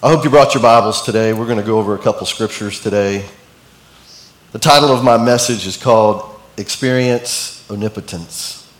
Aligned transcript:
I 0.00 0.10
hope 0.10 0.22
you 0.22 0.30
brought 0.30 0.54
your 0.54 0.62
Bibles 0.62 1.02
today. 1.02 1.32
We're 1.32 1.46
going 1.46 1.58
to 1.58 1.64
go 1.64 1.80
over 1.80 1.96
a 1.96 1.98
couple 1.98 2.24
scriptures 2.24 2.80
today. 2.80 3.28
The 4.52 4.60
title 4.60 4.92
of 4.92 5.02
my 5.02 5.16
message 5.16 5.66
is 5.66 5.76
called 5.76 6.40
Experience 6.56 7.68
Omnipotence. 7.68 8.72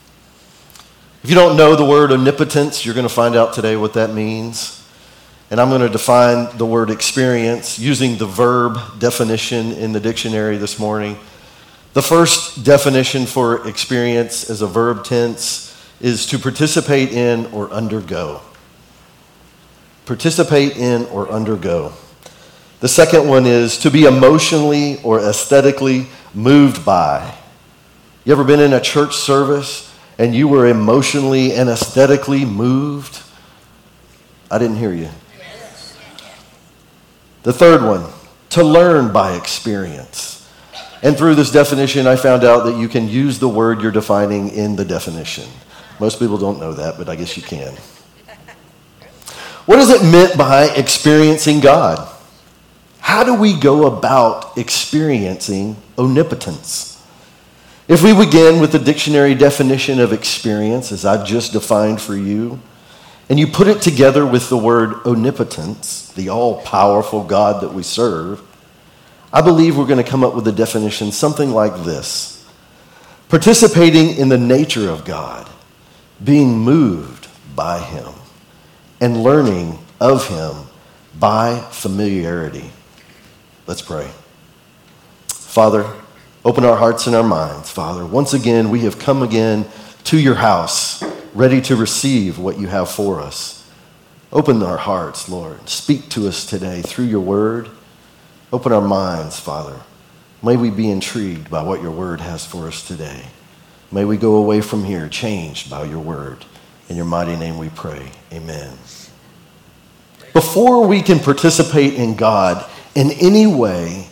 If 1.25 1.29
you 1.29 1.35
don't 1.35 1.57
know 1.57 1.75
the 1.75 1.85
word 1.85 2.13
omnipotence, 2.13 2.87
you're 2.87 2.95
going 2.95 3.09
to 3.09 3.13
find 3.13 3.35
out 3.35 3.53
today 3.53 3.75
what 3.75 3.95
that 3.95 4.15
means. 4.15 4.81
And 5.51 5.61
I'm 5.61 5.71
going 5.71 5.81
to 5.81 5.89
define 5.89 6.57
the 6.57 6.67
word 6.67 6.89
experience 6.89 7.81
using 7.81 8.17
the 8.17 8.27
verb 8.27 8.79
definition 9.01 9.73
in 9.73 9.91
the 9.91 9.99
dictionary 9.99 10.57
this 10.57 10.79
morning. 10.79 11.19
The 11.95 12.03
first 12.03 12.63
definition 12.63 13.27
for 13.27 13.67
experience 13.67 14.49
as 14.49 14.63
a 14.63 14.69
verb 14.69 15.03
tense 15.03 15.77
is 16.01 16.27
to 16.27 16.39
participate 16.39 17.11
in 17.11 17.47
or 17.47 17.69
undergo 17.73 18.41
participate 20.09 20.77
in 20.77 21.05
or 21.07 21.29
undergo. 21.29 21.93
The 22.81 22.89
second 22.89 23.29
one 23.29 23.47
is 23.47 23.77
to 23.79 23.91
be 23.91 24.05
emotionally 24.05 25.01
or 25.03 25.21
aesthetically 25.21 26.07
moved 26.33 26.85
by. 26.85 27.35
You 28.25 28.33
ever 28.33 28.45
been 28.45 28.61
in 28.61 28.73
a 28.73 28.81
church 28.81 29.15
service 29.15 29.95
and 30.19 30.35
you 30.35 30.49
were 30.49 30.67
emotionally 30.67 31.53
and 31.53 31.69
aesthetically 31.69 32.45
moved? 32.45 33.23
I 34.51 34.59
didn't 34.59 34.77
hear 34.77 34.93
you. 34.93 35.11
The 37.43 37.53
third 37.53 37.83
one, 37.83 38.11
to 38.51 38.65
learn 38.65 39.13
by 39.13 39.37
experience. 39.37 40.49
And 41.03 41.17
through 41.17 41.35
this 41.35 41.53
definition, 41.53 42.07
I 42.07 42.17
found 42.17 42.45
out 42.45 42.65
that 42.65 42.77
you 42.77 42.89
can 42.89 43.09
use 43.09 43.39
the 43.39 43.49
word 43.49 43.83
you're 43.83 43.93
defining 43.93 44.49
in 44.49 44.75
the 44.75 44.85
definition. 44.85 45.45
Most 46.01 46.19
people 46.19 46.39
don't 46.39 46.59
know 46.59 46.73
that, 46.73 46.97
but 46.97 47.09
I 47.09 47.17
guess 47.17 47.37
you 47.37 47.43
can. 47.43 47.75
What 49.69 49.81
is 49.81 49.91
it 49.91 50.03
meant 50.03 50.39
by 50.39 50.71
experiencing 50.71 51.61
God? 51.61 52.09
How 53.01 53.23
do 53.23 53.35
we 53.35 53.55
go 53.55 53.85
about 53.85 54.57
experiencing 54.57 55.77
omnipotence? 55.99 57.05
If 57.87 58.03
we 58.03 58.15
begin 58.15 58.63
with 58.63 58.73
the 58.73 58.79
dictionary 58.79 59.35
definition 59.35 60.01
of 60.01 60.15
experience, 60.15 60.91
as 60.91 61.05
I've 61.05 61.27
just 61.27 61.53
defined 61.53 62.01
for 62.01 62.17
you, 62.17 62.61
and 63.29 63.39
you 63.39 63.47
put 63.47 63.67
it 63.67 63.83
together 63.83 64.25
with 64.25 64.49
the 64.49 64.57
word 64.57 65.05
omnipotence, 65.05 66.13
the 66.15 66.31
all 66.31 66.63
powerful 66.63 67.23
God 67.23 67.63
that 67.63 67.75
we 67.75 67.83
serve, 67.83 68.41
I 69.35 69.43
believe 69.43 69.77
we're 69.77 69.85
going 69.85 70.03
to 70.03 70.11
come 70.11 70.25
up 70.25 70.35
with 70.35 70.49
a 70.49 70.53
definition 70.53 71.13
something 71.13 71.51
like 71.51 71.85
this 71.85 72.43
participating 73.29 74.17
in 74.17 74.31
the 74.31 74.39
nature 74.39 74.89
of 74.89 75.05
God, 75.05 75.47
being 76.25 76.59
moved 76.59 77.29
by 77.55 77.81
Him 77.81 78.15
and 79.01 79.23
learning 79.23 79.79
of 80.01 80.29
him 80.29 80.67
by 81.19 81.61
familiarity. 81.71 82.71
Let's 83.67 83.83
pray. 83.83 84.09
Father, 85.29 85.93
open 86.45 86.65
our 86.65 86.77
hearts 86.77 87.07
and 87.07 87.17
our 87.17 87.23
minds, 87.23 87.71
Father. 87.71 88.07
Once 88.07 88.35
again, 88.35 88.71
we 88.71 88.81
have 88.81 88.99
come 88.99 89.23
again 89.23 89.67
to 90.05 90.19
your 90.19 90.37
house, 90.37 91.03
ready 91.35 91.61
to 91.63 91.77
receive 91.77 92.39
what 92.39 92.59
you 92.59 92.67
have 92.69 92.91
for 92.91 93.21
us. 93.21 93.69
Open 94.33 94.63
our 94.63 94.77
hearts, 94.77 95.29
Lord. 95.29 95.69
Speak 95.69 96.09
to 96.11 96.29
us 96.29 96.45
today 96.45 96.83
through 96.83 97.07
your 97.07 97.21
word. 97.21 97.71
Open 98.53 98.73
our 98.73 98.87
minds, 98.87 99.41
Father. 99.41 99.81
May 100.43 100.57
we 100.57 100.71
be 100.71 100.91
intrigued 100.91 101.51
by 101.51 101.63
what 101.63 101.83
your 101.83 101.91
word 101.91 102.21
has 102.21 102.47
for 102.47 102.69
us 102.69 102.87
today. 102.87 103.25
May 103.91 104.05
we 104.05 104.17
go 104.17 104.37
away 104.37 104.61
from 104.61 104.85
here 104.85 105.09
changed 105.09 105.71
by 105.71 105.85
your 105.85 106.01
word. 106.01 106.45
In 106.89 106.97
your 106.97 107.05
mighty 107.05 107.37
name 107.37 107.59
we 107.59 107.69
pray. 107.71 108.11
Amen. 108.33 108.77
Before 110.33 110.87
we 110.87 111.03
can 111.03 111.19
participate 111.19 111.95
in 111.95 112.15
God 112.15 112.65
in 112.95 113.11
any 113.13 113.47
way, 113.47 114.09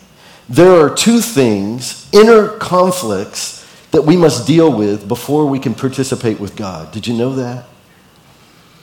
there 0.49 0.71
are 0.71 0.93
two 0.93 1.19
things, 1.19 2.07
inner 2.13 2.49
conflicts, 2.57 3.65
that 3.91 4.03
we 4.03 4.15
must 4.15 4.45
deal 4.45 4.71
with 4.71 5.07
before 5.07 5.45
we 5.45 5.59
can 5.59 5.73
participate 5.73 6.39
with 6.39 6.55
God. 6.55 6.91
Did 6.91 7.07
you 7.07 7.13
know 7.13 7.33
that? 7.35 7.65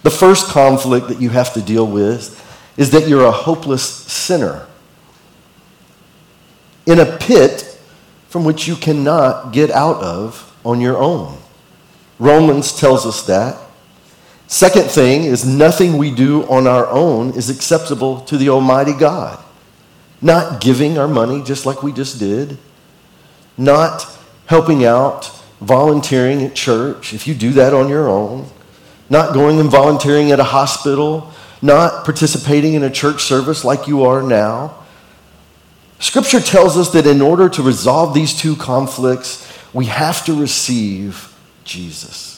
The 0.02 0.10
first 0.10 0.48
conflict 0.48 1.08
that 1.08 1.20
you 1.20 1.30
have 1.30 1.54
to 1.54 1.62
deal 1.62 1.86
with 1.86 2.40
is 2.76 2.90
that 2.90 3.08
you're 3.08 3.24
a 3.24 3.30
hopeless 3.30 3.82
sinner 3.84 4.66
in 6.86 6.98
a 6.98 7.16
pit 7.18 7.78
from 8.28 8.44
which 8.44 8.66
you 8.66 8.76
cannot 8.76 9.52
get 9.52 9.70
out 9.70 10.02
of 10.02 10.54
on 10.64 10.80
your 10.80 10.98
own. 10.98 11.38
Romans 12.18 12.72
tells 12.78 13.06
us 13.06 13.22
that. 13.26 13.58
Second 14.46 14.90
thing 14.90 15.24
is 15.24 15.44
nothing 15.44 15.96
we 15.96 16.10
do 16.10 16.44
on 16.48 16.66
our 16.66 16.86
own 16.88 17.30
is 17.30 17.50
acceptable 17.50 18.20
to 18.22 18.36
the 18.36 18.50
Almighty 18.50 18.92
God. 18.92 19.42
Not 20.20 20.60
giving 20.60 20.98
our 20.98 21.08
money 21.08 21.42
just 21.42 21.66
like 21.66 21.82
we 21.82 21.92
just 21.92 22.18
did, 22.18 22.58
not 23.56 24.06
helping 24.46 24.84
out, 24.84 25.26
volunteering 25.60 26.42
at 26.42 26.54
church, 26.54 27.14
if 27.14 27.26
you 27.26 27.34
do 27.34 27.52
that 27.52 27.72
on 27.72 27.88
your 27.88 28.08
own, 28.08 28.46
not 29.08 29.34
going 29.34 29.60
and 29.60 29.70
volunteering 29.70 30.30
at 30.30 30.40
a 30.40 30.44
hospital, 30.44 31.32
not 31.62 32.04
participating 32.04 32.74
in 32.74 32.82
a 32.82 32.90
church 32.90 33.22
service 33.22 33.64
like 33.64 33.86
you 33.88 34.04
are 34.04 34.22
now. 34.22 34.74
Scripture 35.98 36.40
tells 36.40 36.76
us 36.76 36.90
that 36.92 37.06
in 37.06 37.22
order 37.22 37.48
to 37.48 37.62
resolve 37.62 38.12
these 38.12 38.38
two 38.38 38.56
conflicts, 38.56 39.50
we 39.72 39.86
have 39.86 40.24
to 40.26 40.38
receive 40.38 41.34
Jesus. 41.64 42.33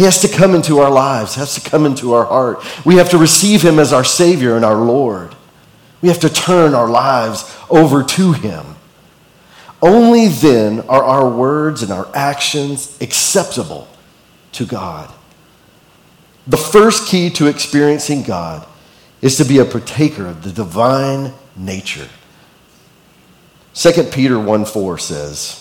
He 0.00 0.04
has 0.04 0.22
to 0.22 0.28
come 0.28 0.54
into 0.54 0.78
our 0.78 0.90
lives, 0.90 1.34
has 1.34 1.56
to 1.56 1.60
come 1.60 1.84
into 1.84 2.14
our 2.14 2.24
heart. 2.24 2.64
We 2.86 2.96
have 2.96 3.10
to 3.10 3.18
receive 3.18 3.60
him 3.60 3.78
as 3.78 3.92
our 3.92 4.02
Savior 4.02 4.56
and 4.56 4.64
our 4.64 4.80
Lord. 4.82 5.34
We 6.00 6.08
have 6.08 6.20
to 6.20 6.30
turn 6.30 6.72
our 6.72 6.88
lives 6.88 7.54
over 7.68 8.02
to 8.02 8.32
him. 8.32 8.64
Only 9.82 10.28
then 10.28 10.80
are 10.88 11.04
our 11.04 11.28
words 11.28 11.82
and 11.82 11.92
our 11.92 12.08
actions 12.14 12.96
acceptable 13.02 13.88
to 14.52 14.64
God. 14.64 15.12
The 16.46 16.56
first 16.56 17.06
key 17.06 17.28
to 17.32 17.46
experiencing 17.46 18.22
God 18.22 18.66
is 19.20 19.36
to 19.36 19.44
be 19.44 19.58
a 19.58 19.66
partaker 19.66 20.26
of 20.26 20.44
the 20.44 20.50
divine 20.50 21.34
nature. 21.54 22.08
2 23.74 24.04
Peter 24.04 24.40
1 24.40 24.64
4 24.64 24.96
says, 24.96 25.59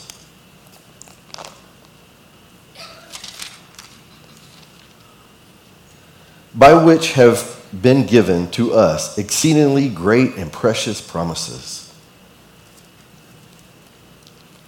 by 6.56 6.74
which 6.74 7.14
have 7.14 7.64
been 7.82 8.06
given 8.06 8.50
to 8.52 8.74
us 8.74 9.18
exceedingly 9.18 9.90
great 9.90 10.36
and 10.36 10.52
precious 10.52 11.02
promises. 11.02 11.94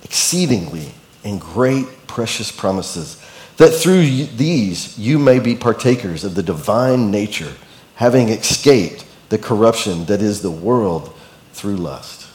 Exceedingly 0.04 0.92
and 1.24 1.40
great 1.40 2.08
precious 2.08 2.52
promises, 2.52 3.22
that 3.58 3.72
through 3.72 4.02
these 4.04 4.98
you 4.98 5.18
may 5.18 5.40
be 5.40 5.56
partakers 5.56 6.24
of 6.24 6.36
the 6.36 6.44
divine 6.44 7.10
nature, 7.10 7.54
having 7.96 8.30
escaped 8.30 9.06
the 9.30 9.38
corruption 9.38 10.06
that 10.06 10.22
is 10.22 10.42
the 10.42 10.52
world 10.52 11.14
through 11.54 11.78
lust. 11.78 12.28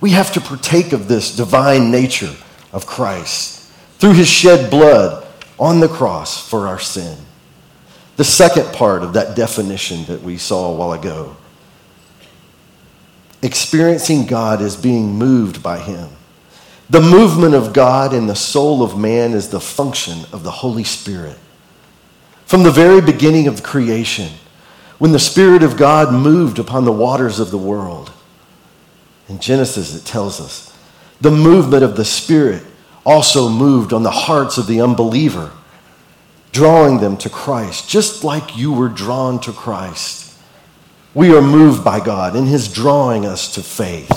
We 0.00 0.10
have 0.10 0.32
to 0.32 0.40
partake 0.40 0.92
of 0.92 1.08
this 1.08 1.34
divine 1.36 1.90
nature 1.90 2.34
of 2.72 2.86
Christ 2.86 3.70
through 3.98 4.14
his 4.14 4.28
shed 4.28 4.70
blood 4.70 5.26
on 5.58 5.78
the 5.78 5.88
cross 5.88 6.48
for 6.48 6.66
our 6.66 6.80
sin. 6.80 7.16
The 8.22 8.26
second 8.26 8.72
part 8.72 9.02
of 9.02 9.14
that 9.14 9.34
definition 9.34 10.04
that 10.04 10.22
we 10.22 10.38
saw 10.38 10.68
a 10.68 10.76
while 10.76 10.92
ago 10.92 11.34
experiencing 13.42 14.26
God 14.26 14.62
is 14.62 14.76
being 14.76 15.16
moved 15.16 15.60
by 15.60 15.78
Him. 15.78 16.08
The 16.88 17.00
movement 17.00 17.56
of 17.56 17.72
God 17.72 18.14
in 18.14 18.28
the 18.28 18.36
soul 18.36 18.80
of 18.80 18.96
man 18.96 19.32
is 19.32 19.48
the 19.48 19.58
function 19.58 20.20
of 20.32 20.44
the 20.44 20.52
Holy 20.52 20.84
Spirit. 20.84 21.36
From 22.46 22.62
the 22.62 22.70
very 22.70 23.00
beginning 23.00 23.48
of 23.48 23.64
creation, 23.64 24.28
when 25.00 25.10
the 25.10 25.18
Spirit 25.18 25.64
of 25.64 25.76
God 25.76 26.14
moved 26.14 26.60
upon 26.60 26.84
the 26.84 26.92
waters 26.92 27.40
of 27.40 27.50
the 27.50 27.58
world, 27.58 28.12
in 29.28 29.40
Genesis 29.40 29.96
it 29.96 30.04
tells 30.04 30.40
us, 30.40 30.72
the 31.20 31.32
movement 31.32 31.82
of 31.82 31.96
the 31.96 32.04
Spirit 32.04 32.62
also 33.04 33.48
moved 33.48 33.92
on 33.92 34.04
the 34.04 34.12
hearts 34.12 34.58
of 34.58 34.68
the 34.68 34.80
unbeliever 34.80 35.50
drawing 36.52 36.98
them 36.98 37.16
to 37.16 37.30
Christ, 37.30 37.88
just 37.88 38.22
like 38.22 38.56
you 38.56 38.72
were 38.72 38.88
drawn 38.88 39.40
to 39.40 39.52
Christ. 39.52 40.38
We 41.14 41.34
are 41.34 41.42
moved 41.42 41.82
by 41.82 42.00
God 42.00 42.36
in 42.36 42.46
His 42.46 42.72
drawing 42.72 43.26
us 43.26 43.54
to 43.54 43.62
faith. 43.62 44.10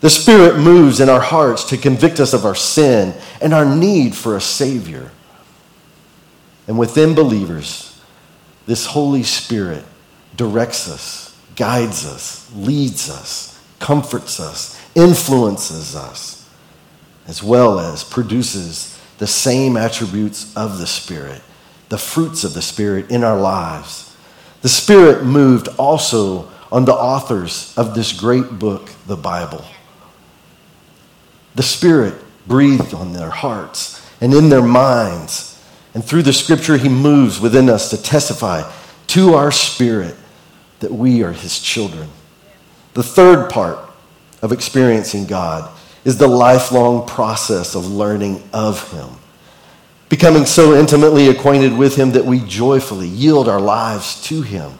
The 0.00 0.10
Spirit 0.10 0.58
moves 0.58 1.00
in 1.00 1.08
our 1.08 1.20
hearts 1.20 1.64
to 1.64 1.78
convict 1.78 2.20
us 2.20 2.32
of 2.32 2.44
our 2.44 2.54
sin 2.54 3.14
and 3.40 3.52
our 3.52 3.64
need 3.64 4.14
for 4.14 4.36
a 4.36 4.40
Savior. 4.40 5.10
And 6.68 6.78
within 6.78 7.14
believers, 7.14 8.00
this 8.66 8.86
Holy 8.86 9.22
Spirit 9.22 9.84
directs 10.36 10.88
us, 10.88 11.38
guides 11.54 12.04
us, 12.04 12.50
leads 12.54 13.08
us, 13.08 13.58
comforts 13.78 14.40
us, 14.40 14.78
influences 14.94 15.96
us, 15.96 16.48
as 17.26 17.42
well 17.42 17.78
as 17.78 18.04
produces 18.04 18.95
the 19.18 19.26
same 19.26 19.76
attributes 19.76 20.54
of 20.56 20.78
the 20.78 20.86
Spirit, 20.86 21.42
the 21.88 21.98
fruits 21.98 22.44
of 22.44 22.54
the 22.54 22.62
Spirit 22.62 23.10
in 23.10 23.24
our 23.24 23.38
lives. 23.38 24.16
The 24.62 24.68
Spirit 24.68 25.24
moved 25.24 25.68
also 25.78 26.50
on 26.70 26.84
the 26.84 26.94
authors 26.94 27.72
of 27.76 27.94
this 27.94 28.12
great 28.12 28.58
book, 28.58 28.90
the 29.06 29.16
Bible. 29.16 29.64
The 31.54 31.62
Spirit 31.62 32.14
breathed 32.46 32.92
on 32.92 33.12
their 33.12 33.30
hearts 33.30 34.04
and 34.20 34.34
in 34.34 34.48
their 34.48 34.62
minds. 34.62 35.62
And 35.94 36.04
through 36.04 36.22
the 36.22 36.32
Scripture, 36.32 36.76
He 36.76 36.88
moves 36.88 37.40
within 37.40 37.70
us 37.70 37.90
to 37.90 38.02
testify 38.02 38.70
to 39.08 39.34
our 39.34 39.50
spirit 39.50 40.16
that 40.80 40.92
we 40.92 41.22
are 41.22 41.32
His 41.32 41.58
children. 41.58 42.08
The 42.94 43.02
third 43.02 43.50
part 43.50 43.78
of 44.42 44.52
experiencing 44.52 45.26
God 45.26 45.70
is 46.06 46.18
the 46.18 46.28
lifelong 46.28 47.04
process 47.04 47.74
of 47.74 47.88
learning 47.88 48.40
of 48.52 48.92
Him, 48.92 49.08
becoming 50.08 50.46
so 50.46 50.78
intimately 50.78 51.28
acquainted 51.28 51.76
with 51.76 51.96
Him 51.96 52.12
that 52.12 52.24
we 52.24 52.38
joyfully 52.38 53.08
yield 53.08 53.48
our 53.48 53.60
lives 53.60 54.22
to 54.22 54.40
Him. 54.40 54.70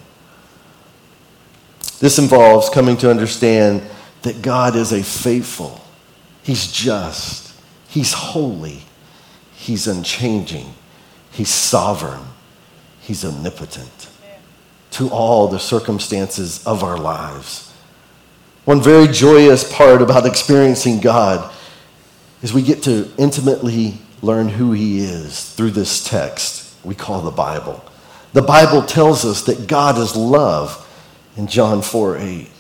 This 1.99 2.21
involves 2.21 2.71
coming 2.71 2.97
to 2.99 3.11
understand 3.11 3.83
that 4.23 4.41
God 4.41 4.77
is 4.77 4.93
a 4.93 5.03
faithful, 5.03 5.81
He's 6.45 6.71
just, 6.71 7.53
He's 7.89 8.13
holy, 8.13 8.83
He's 9.57 9.89
unchanging, 9.89 10.75
He's 11.33 11.51
sovereign, 11.51 12.23
He's 13.01 13.25
omnipotent 13.25 14.11
to 14.93 15.09
all 15.09 15.49
the 15.49 15.59
circumstances 15.59 16.65
of 16.65 16.85
our 16.85 16.97
lives. 16.97 17.66
One 18.67 18.83
very 18.83 19.07
joyous 19.07 19.63
part 19.73 20.03
about 20.03 20.27
experiencing 20.27 20.99
God 20.99 21.55
is 22.43 22.53
we 22.53 22.63
get 22.63 22.83
to 22.83 23.09
intimately 23.17 23.99
learn 24.23 24.49
who 24.49 24.73
He 24.73 24.99
is 24.99 25.53
through 25.55 25.71
this 25.71 26.03
text 26.03 26.75
we 26.85 26.97
call 26.97 27.21
the 27.21 27.31
Bible. 27.31 27.85
The 28.33 28.43
Bible 28.43 28.83
tells 28.83 29.25
us 29.25 29.43
that 29.43 29.69
God 29.69 29.99
is 29.99 30.17
love 30.17 30.83
in 31.37 31.47
John 31.47 31.81
4 31.81 32.19
8. 32.19 32.51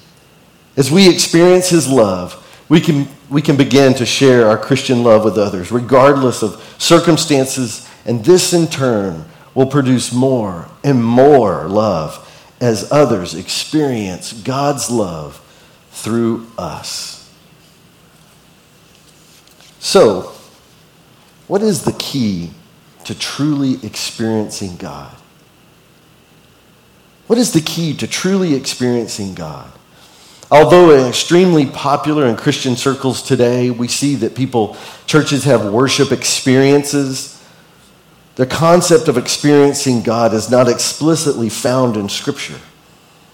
As 0.76 0.92
we 0.92 1.12
experience 1.12 1.70
His 1.70 1.88
love, 1.88 2.40
we 2.68 2.80
can, 2.80 3.08
we 3.28 3.42
can 3.42 3.56
begin 3.56 3.92
to 3.94 4.06
share 4.06 4.46
our 4.46 4.58
Christian 4.58 5.02
love 5.02 5.24
with 5.24 5.36
others, 5.36 5.72
regardless 5.72 6.40
of 6.44 6.62
circumstances, 6.78 7.88
and 8.04 8.24
this 8.24 8.52
in 8.52 8.68
turn 8.68 9.24
will 9.54 9.66
produce 9.66 10.12
more 10.12 10.68
and 10.84 11.04
more 11.04 11.66
love 11.66 12.22
as 12.60 12.92
others 12.92 13.34
experience 13.34 14.32
God's 14.32 14.88
love 14.88 15.42
through 15.96 16.46
us. 16.58 17.32
So, 19.78 20.32
what 21.46 21.62
is 21.62 21.84
the 21.84 21.92
key 21.92 22.50
to 23.04 23.18
truly 23.18 23.84
experiencing 23.84 24.76
God? 24.76 25.14
What 27.26 27.38
is 27.38 27.52
the 27.52 27.60
key 27.60 27.96
to 27.96 28.06
truly 28.06 28.54
experiencing 28.54 29.34
God? 29.34 29.72
Although 30.50 31.08
extremely 31.08 31.66
popular 31.66 32.26
in 32.26 32.36
Christian 32.36 32.76
circles 32.76 33.22
today, 33.22 33.70
we 33.70 33.88
see 33.88 34.14
that 34.16 34.36
people, 34.36 34.76
churches 35.06 35.44
have 35.44 35.72
worship 35.72 36.12
experiences. 36.12 37.42
The 38.36 38.46
concept 38.46 39.08
of 39.08 39.16
experiencing 39.16 40.02
God 40.02 40.34
is 40.34 40.50
not 40.50 40.68
explicitly 40.68 41.48
found 41.48 41.96
in 41.96 42.08
Scripture. 42.08 42.60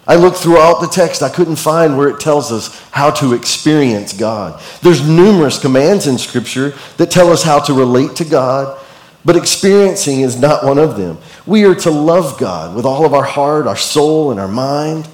I 0.07 0.17
looked 0.17 0.39
throughout 0.39 0.81
the 0.81 0.89
text, 0.89 1.23
I 1.23 1.29
couldn't 1.29 1.57
find 1.57 1.97
where 1.97 2.09
it 2.09 2.19
tells 2.19 2.51
us 2.51 2.77
how 2.91 3.11
to 3.13 3.35
experience 3.35 4.13
God. 4.13 4.61
There's 4.83 5.07
numerous 5.07 5.61
commands 5.61 6.09
in 6.09 6.19
Scripture 6.19 6.75
that 6.97 7.11
tell 7.11 7.31
us 7.31 7.45
how 7.45 7.61
to 7.61 7.73
relate 7.73 8.17
to 8.17 8.25
God, 8.25 8.81
but 9.25 9.37
experiencing 9.37 10.23
is 10.23 10.41
not 10.41 10.65
one 10.65 10.79
of 10.79 10.97
them. 10.97 11.19
We 11.47 11.65
are 11.65 11.77
to 11.77 11.91
love 11.91 12.37
God 12.39 12.75
with 12.75 12.85
all 12.85 13.07
of 13.07 13.15
our 13.15 13.23
heart, 13.23 13.69
our 13.69 13.77
soul, 13.77 14.33
and 14.33 14.41
our 14.41 14.49
mind. 14.49 15.09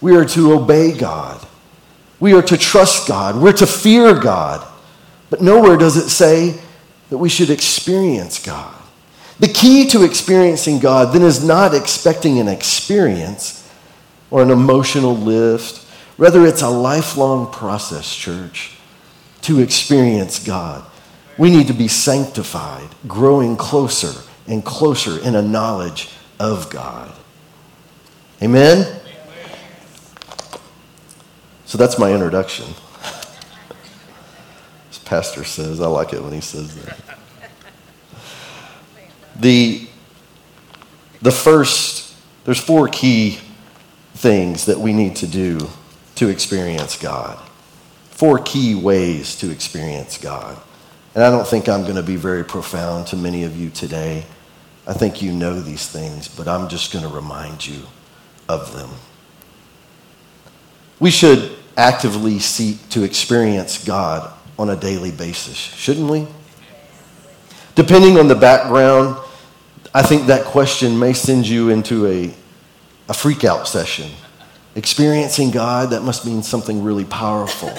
We 0.00 0.14
are 0.16 0.24
to 0.24 0.52
obey 0.52 0.96
God. 0.96 1.44
We 2.20 2.32
are 2.34 2.42
to 2.42 2.56
trust 2.56 3.08
God. 3.08 3.36
We're 3.36 3.52
to 3.54 3.66
fear 3.66 4.14
God. 4.14 4.66
But 5.30 5.42
nowhere 5.42 5.76
does 5.76 5.96
it 5.96 6.08
say 6.08 6.60
that 7.10 7.18
we 7.18 7.28
should 7.28 7.50
experience 7.50 8.44
God. 8.44 8.74
The 9.40 9.48
key 9.48 9.86
to 9.88 10.04
experiencing 10.04 10.78
God 10.78 11.12
then 11.12 11.22
is 11.22 11.44
not 11.44 11.74
expecting 11.74 12.38
an 12.38 12.46
experience 12.46 13.65
or 14.30 14.42
an 14.42 14.50
emotional 14.50 15.16
lift. 15.16 15.84
Rather, 16.18 16.46
it's 16.46 16.62
a 16.62 16.68
lifelong 16.68 17.52
process, 17.52 18.14
church, 18.14 18.76
to 19.42 19.60
experience 19.60 20.44
God. 20.44 20.84
We 21.38 21.50
need 21.50 21.66
to 21.66 21.74
be 21.74 21.88
sanctified, 21.88 22.88
growing 23.06 23.56
closer 23.56 24.22
and 24.46 24.64
closer 24.64 25.22
in 25.22 25.34
a 25.34 25.42
knowledge 25.42 26.10
of 26.40 26.70
God. 26.70 27.12
Amen? 28.42 29.00
So 31.66 31.78
that's 31.78 31.98
my 31.98 32.12
introduction. 32.12 32.66
As 34.90 34.98
Pastor 34.98 35.44
says, 35.44 35.80
I 35.80 35.86
like 35.86 36.12
it 36.12 36.22
when 36.22 36.32
he 36.32 36.40
says 36.40 36.74
that. 36.84 36.98
The, 39.38 39.86
the 41.20 41.30
first, 41.30 42.14
there's 42.44 42.60
four 42.60 42.88
key 42.88 43.38
things 44.16 44.66
that 44.66 44.78
we 44.78 44.92
need 44.92 45.14
to 45.16 45.26
do 45.26 45.58
to 46.16 46.28
experience 46.28 47.00
God. 47.00 47.38
Four 48.10 48.38
key 48.38 48.74
ways 48.74 49.36
to 49.36 49.50
experience 49.50 50.18
God. 50.18 50.58
And 51.14 51.22
I 51.22 51.30
don't 51.30 51.46
think 51.46 51.68
I'm 51.68 51.82
going 51.82 51.96
to 51.96 52.02
be 52.02 52.16
very 52.16 52.44
profound 52.44 53.06
to 53.08 53.16
many 53.16 53.44
of 53.44 53.56
you 53.56 53.70
today. 53.70 54.24
I 54.86 54.94
think 54.94 55.20
you 55.20 55.32
know 55.32 55.60
these 55.60 55.88
things, 55.88 56.28
but 56.28 56.48
I'm 56.48 56.68
just 56.68 56.92
going 56.92 57.04
to 57.04 57.10
remind 57.10 57.66
you 57.66 57.82
of 58.48 58.74
them. 58.74 58.90
We 60.98 61.10
should 61.10 61.56
actively 61.76 62.38
seek 62.38 62.88
to 62.90 63.02
experience 63.02 63.84
God 63.84 64.32
on 64.58 64.70
a 64.70 64.76
daily 64.76 65.10
basis, 65.10 65.56
shouldn't 65.56 66.10
we? 66.10 66.26
Depending 67.74 68.18
on 68.18 68.28
the 68.28 68.34
background, 68.34 69.16
I 69.92 70.02
think 70.02 70.26
that 70.26 70.46
question 70.46 70.98
may 70.98 71.12
send 71.12 71.46
you 71.46 71.68
into 71.68 72.06
a, 72.06 72.32
a 73.08 73.14
freak 73.14 73.44
out 73.44 73.68
session. 73.68 74.10
Experiencing 74.74 75.50
God, 75.50 75.90
that 75.90 76.02
must 76.02 76.26
mean 76.26 76.42
something 76.42 76.82
really 76.82 77.04
powerful. 77.04 77.72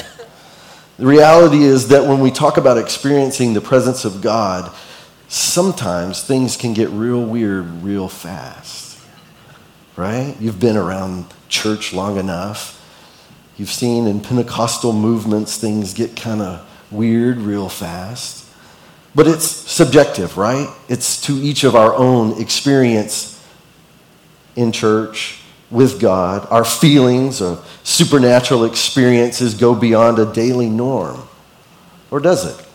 The 0.98 1.06
reality 1.06 1.64
is 1.64 1.90
that 1.90 2.06
when 2.06 2.22
we 2.22 2.32
talk 2.32 2.58
about 2.58 2.78
experiencing 2.78 3.54
the 3.54 3.62
presence 3.62 4.04
of 4.04 4.22
God, 4.22 4.74
sometimes 5.28 6.24
things 6.24 6.58
can 6.58 6.74
get 6.74 6.90
real 6.90 7.24
weird 7.24 7.84
real 7.84 8.08
fast. 8.08 9.00
Right? 9.96 10.36
You've 10.40 10.60
been 10.60 10.78
around 10.78 11.26
church 11.50 11.94
long 11.94 12.18
enough. 12.18 12.74
You've 13.58 13.72
seen 13.72 14.08
in 14.08 14.22
Pentecostal 14.22 14.94
movements 14.94 15.58
things 15.58 15.94
get 15.94 16.16
kind 16.16 16.42
of 16.42 16.68
weird 16.92 17.38
real 17.38 17.70
fast. 17.70 18.46
But 19.14 19.28
it's 19.28 19.46
subjective, 19.46 20.38
right? 20.38 20.70
It's 20.88 21.20
to 21.22 21.34
each 21.34 21.64
of 21.64 21.76
our 21.76 21.94
own 21.96 22.40
experience 22.42 23.37
in 24.58 24.74
church 24.74 25.42
with 25.72 26.02
God. 26.02 26.46
Our 26.50 26.66
feelings 26.66 27.42
of 27.42 27.66
supernatural 27.84 28.66
experiences 28.66 29.54
go 29.54 29.74
beyond 29.74 30.20
a 30.20 30.32
daily 30.34 30.70
norm. 30.70 31.22
Or 32.12 32.20
does 32.20 32.46
it? 32.46 32.66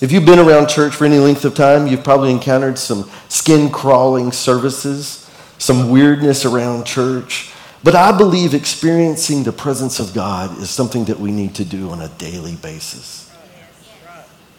If 0.00 0.12
you've 0.12 0.24
been 0.24 0.38
around 0.38 0.68
church 0.68 0.94
for 0.94 1.04
any 1.04 1.18
length 1.18 1.44
of 1.44 1.54
time, 1.54 1.86
you've 1.86 2.02
probably 2.02 2.30
encountered 2.30 2.78
some 2.78 3.08
skin 3.28 3.70
crawling 3.70 4.32
services, 4.32 5.30
some 5.58 5.90
weirdness 5.90 6.46
around 6.46 6.86
church. 6.86 7.52
But 7.84 7.94
I 7.94 8.16
believe 8.16 8.54
experiencing 8.54 9.42
the 9.42 9.52
presence 9.52 10.00
of 10.00 10.14
God 10.14 10.58
is 10.58 10.70
something 10.70 11.04
that 11.06 11.20
we 11.20 11.32
need 11.32 11.54
to 11.56 11.64
do 11.64 11.90
on 11.90 12.00
a 12.00 12.08
daily 12.08 12.56
basis. 12.56 13.30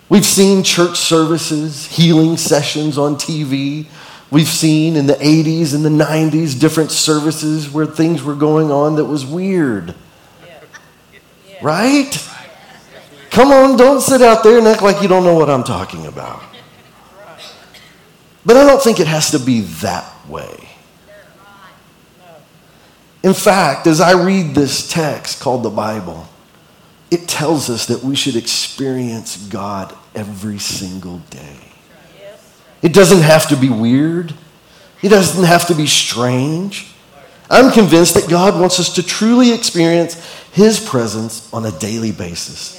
We've 0.10 0.26
seen 0.26 0.62
church 0.62 0.98
services, 0.98 1.88
healing 1.88 2.36
sessions 2.36 2.98
on 2.98 3.16
TV. 3.16 3.88
We've 4.32 4.48
seen 4.48 4.96
in 4.96 5.08
the 5.08 5.16
80s 5.16 5.76
and 5.76 5.84
the 5.84 5.90
90s 5.90 6.58
different 6.58 6.90
services 6.92 7.70
where 7.70 7.86
things 7.86 8.24
were 8.24 8.36
going 8.36 8.72
on 8.72 8.96
that 8.96 9.06
was 9.06 9.26
weird. 9.26 9.94
Right? 11.62 12.30
Come 13.30 13.52
on, 13.52 13.78
don't 13.78 14.02
sit 14.02 14.22
out 14.22 14.44
there 14.44 14.58
and 14.58 14.68
act 14.68 14.82
like 14.82 15.02
you 15.02 15.10
don't 15.10 15.26
know 15.26 15.36
what 15.36 15.50
I'm 15.50 15.66
talking 15.66 16.06
about. 16.06 16.42
But 18.46 18.58
I 18.58 18.66
don't 18.66 18.82
think 18.82 19.00
it 19.00 19.08
has 19.08 19.32
to 19.32 19.40
be 19.40 19.62
that 19.82 20.10
way. 20.28 20.70
In 23.24 23.34
fact, 23.34 23.86
as 23.86 24.02
I 24.02 24.14
read 24.14 24.56
this 24.56 24.90
text 24.90 25.42
called 25.42 25.64
the 25.64 25.70
Bible, 25.70 26.28
it 27.12 27.28
tells 27.28 27.70
us 27.70 27.86
that 27.88 28.02
we 28.02 28.16
should 28.16 28.36
experience 28.36 29.38
God 29.48 29.96
every 30.16 30.58
single 30.58 31.20
day. 31.30 31.61
It 32.82 32.94
doesn't 32.94 33.22
have 33.22 33.48
to 33.50 33.56
be 33.56 33.70
weird, 33.70 34.34
it 35.02 35.10
doesn't 35.10 35.44
have 35.44 35.68
to 35.68 35.76
be 35.76 35.88
strange. 35.88 36.88
I'm 37.50 37.72
convinced 37.72 38.14
that 38.14 38.30
God 38.30 38.60
wants 38.60 38.80
us 38.80 38.96
to 38.96 39.04
truly 39.04 39.52
experience 39.52 40.16
His 40.54 40.80
presence 40.80 41.52
on 41.54 41.66
a 41.66 41.72
daily 41.72 42.12
basis. 42.12 42.78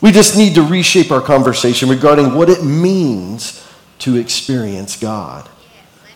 We 0.00 0.12
just 0.12 0.36
need 0.36 0.54
to 0.54 0.62
reshape 0.62 1.10
our 1.10 1.20
conversation 1.20 1.88
regarding 1.88 2.34
what 2.34 2.50
it 2.50 2.62
means 2.64 3.66
to 4.00 4.16
experience 4.16 4.96
God. 4.96 5.48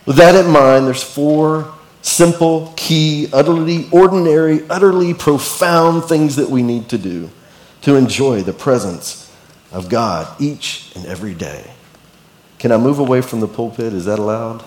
With 0.07 0.17
that 0.17 0.35
in 0.35 0.51
mind, 0.51 0.87
there's 0.87 1.03
four 1.03 1.75
simple, 2.03 2.73
key, 2.77 3.29
utterly 3.33 3.89
ordinary, 3.91 4.69
utterly 4.69 5.15
profound 5.15 6.05
things 6.05 6.37
that 6.37 6.51
we 6.51 6.63
need 6.63 6.89
to 6.91 6.99
do 6.99 7.31
to 7.81 7.97
enjoy 7.97 8.43
the 8.43 8.53
presence 8.53 9.31
of 9.73 9.89
God 9.89 10.29
each 10.41 10.93
and 10.95 11.07
every 11.07 11.35
day. 11.35 11.74
Can 12.65 12.73
I 12.73 12.79
move 12.79 12.99
away 12.99 13.21
from 13.21 13.41
the 13.41 13.47
pulpit? 13.47 13.93
Is 13.93 14.07
that 14.07 14.19
allowed? 14.19 14.65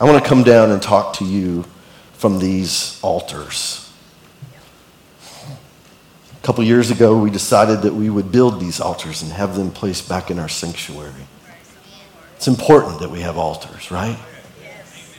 I 0.00 0.04
want 0.04 0.20
to 0.20 0.28
come 0.28 0.42
down 0.42 0.72
and 0.72 0.82
talk 0.82 1.14
to 1.18 1.24
you 1.24 1.64
from 2.14 2.40
these 2.40 2.98
altars. 3.02 3.88
A 5.22 6.42
couple 6.44 6.64
years 6.64 6.90
ago, 6.90 7.16
we 7.16 7.30
decided 7.30 7.82
that 7.82 7.94
we 7.94 8.10
would 8.10 8.32
build 8.32 8.58
these 8.58 8.80
altars 8.80 9.22
and 9.22 9.30
have 9.30 9.54
them 9.54 9.70
placed 9.70 10.08
back 10.08 10.28
in 10.28 10.40
our 10.40 10.48
sanctuary. 10.48 11.28
It's 12.34 12.48
important 12.48 12.98
that 12.98 13.12
we 13.12 13.20
have 13.20 13.38
altars, 13.38 13.92
right? 13.92 14.18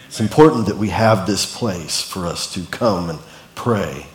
It's 0.07 0.19
important 0.19 0.65
that 0.65 0.75
we 0.75 0.89
have 0.89 1.25
this 1.25 1.45
place 1.57 2.01
for 2.01 2.25
us 2.25 2.53
to 2.55 2.65
come 2.71 3.09
and 3.09 3.19
pray. 3.55 4.07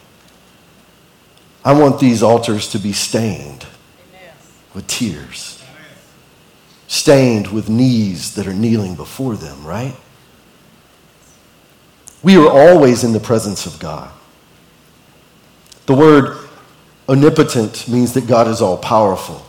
I 1.64 1.72
want 1.72 1.98
these 1.98 2.22
altars 2.22 2.68
to 2.72 2.78
be 2.78 2.92
stained 2.92 3.64
with 4.74 4.86
tears, 4.86 5.61
stained 6.92 7.46
with 7.46 7.70
knees 7.70 8.34
that 8.34 8.46
are 8.46 8.52
kneeling 8.52 8.94
before 8.94 9.34
them, 9.34 9.64
right? 9.64 9.96
We 12.22 12.36
are 12.36 12.50
always 12.50 13.02
in 13.02 13.14
the 13.14 13.18
presence 13.18 13.64
of 13.64 13.78
God. 13.78 14.12
The 15.86 15.94
word 15.94 16.36
omnipotent 17.08 17.88
means 17.88 18.12
that 18.12 18.26
God 18.26 18.46
is 18.46 18.60
all 18.60 18.76
powerful. 18.76 19.42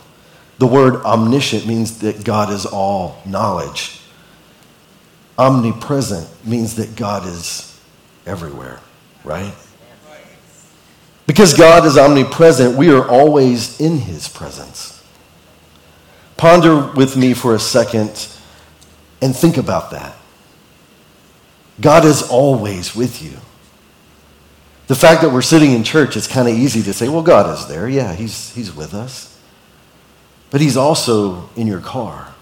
The 0.56 0.66
word 0.66 1.04
omniscient 1.04 1.66
means 1.66 1.98
that 1.98 2.24
God 2.24 2.48
is 2.48 2.64
all 2.64 3.20
knowledge. 3.26 4.00
Omnipresent 5.36 6.46
means 6.46 6.76
that 6.76 6.96
God 6.96 7.26
is 7.26 7.78
everywhere, 8.24 8.80
right? 9.22 9.52
Because 11.26 11.52
God 11.52 11.84
is 11.84 11.98
omnipresent, 11.98 12.78
we 12.78 12.88
are 12.88 13.06
always 13.06 13.78
in 13.82 13.98
his 13.98 14.28
presence. 14.28 14.93
Ponder 16.36 16.92
with 16.92 17.16
me 17.16 17.34
for 17.34 17.54
a 17.54 17.58
second 17.58 18.28
and 19.22 19.34
think 19.34 19.56
about 19.56 19.90
that. 19.92 20.16
God 21.80 22.04
is 22.04 22.22
always 22.22 22.94
with 22.94 23.22
you. 23.22 23.36
The 24.86 24.94
fact 24.94 25.22
that 25.22 25.30
we're 25.30 25.42
sitting 25.42 25.72
in 25.72 25.82
church, 25.82 26.16
it's 26.16 26.26
kind 26.26 26.48
of 26.48 26.54
easy 26.54 26.82
to 26.82 26.92
say, 26.92 27.08
well, 27.08 27.22
God 27.22 27.52
is 27.56 27.66
there. 27.66 27.88
Yeah, 27.88 28.14
he's, 28.14 28.54
he's 28.54 28.74
with 28.74 28.92
us. 28.94 29.34
But 30.54 30.60
He's 30.60 30.76
also 30.76 31.50
in 31.56 31.66
your 31.66 31.80
car 31.80 32.32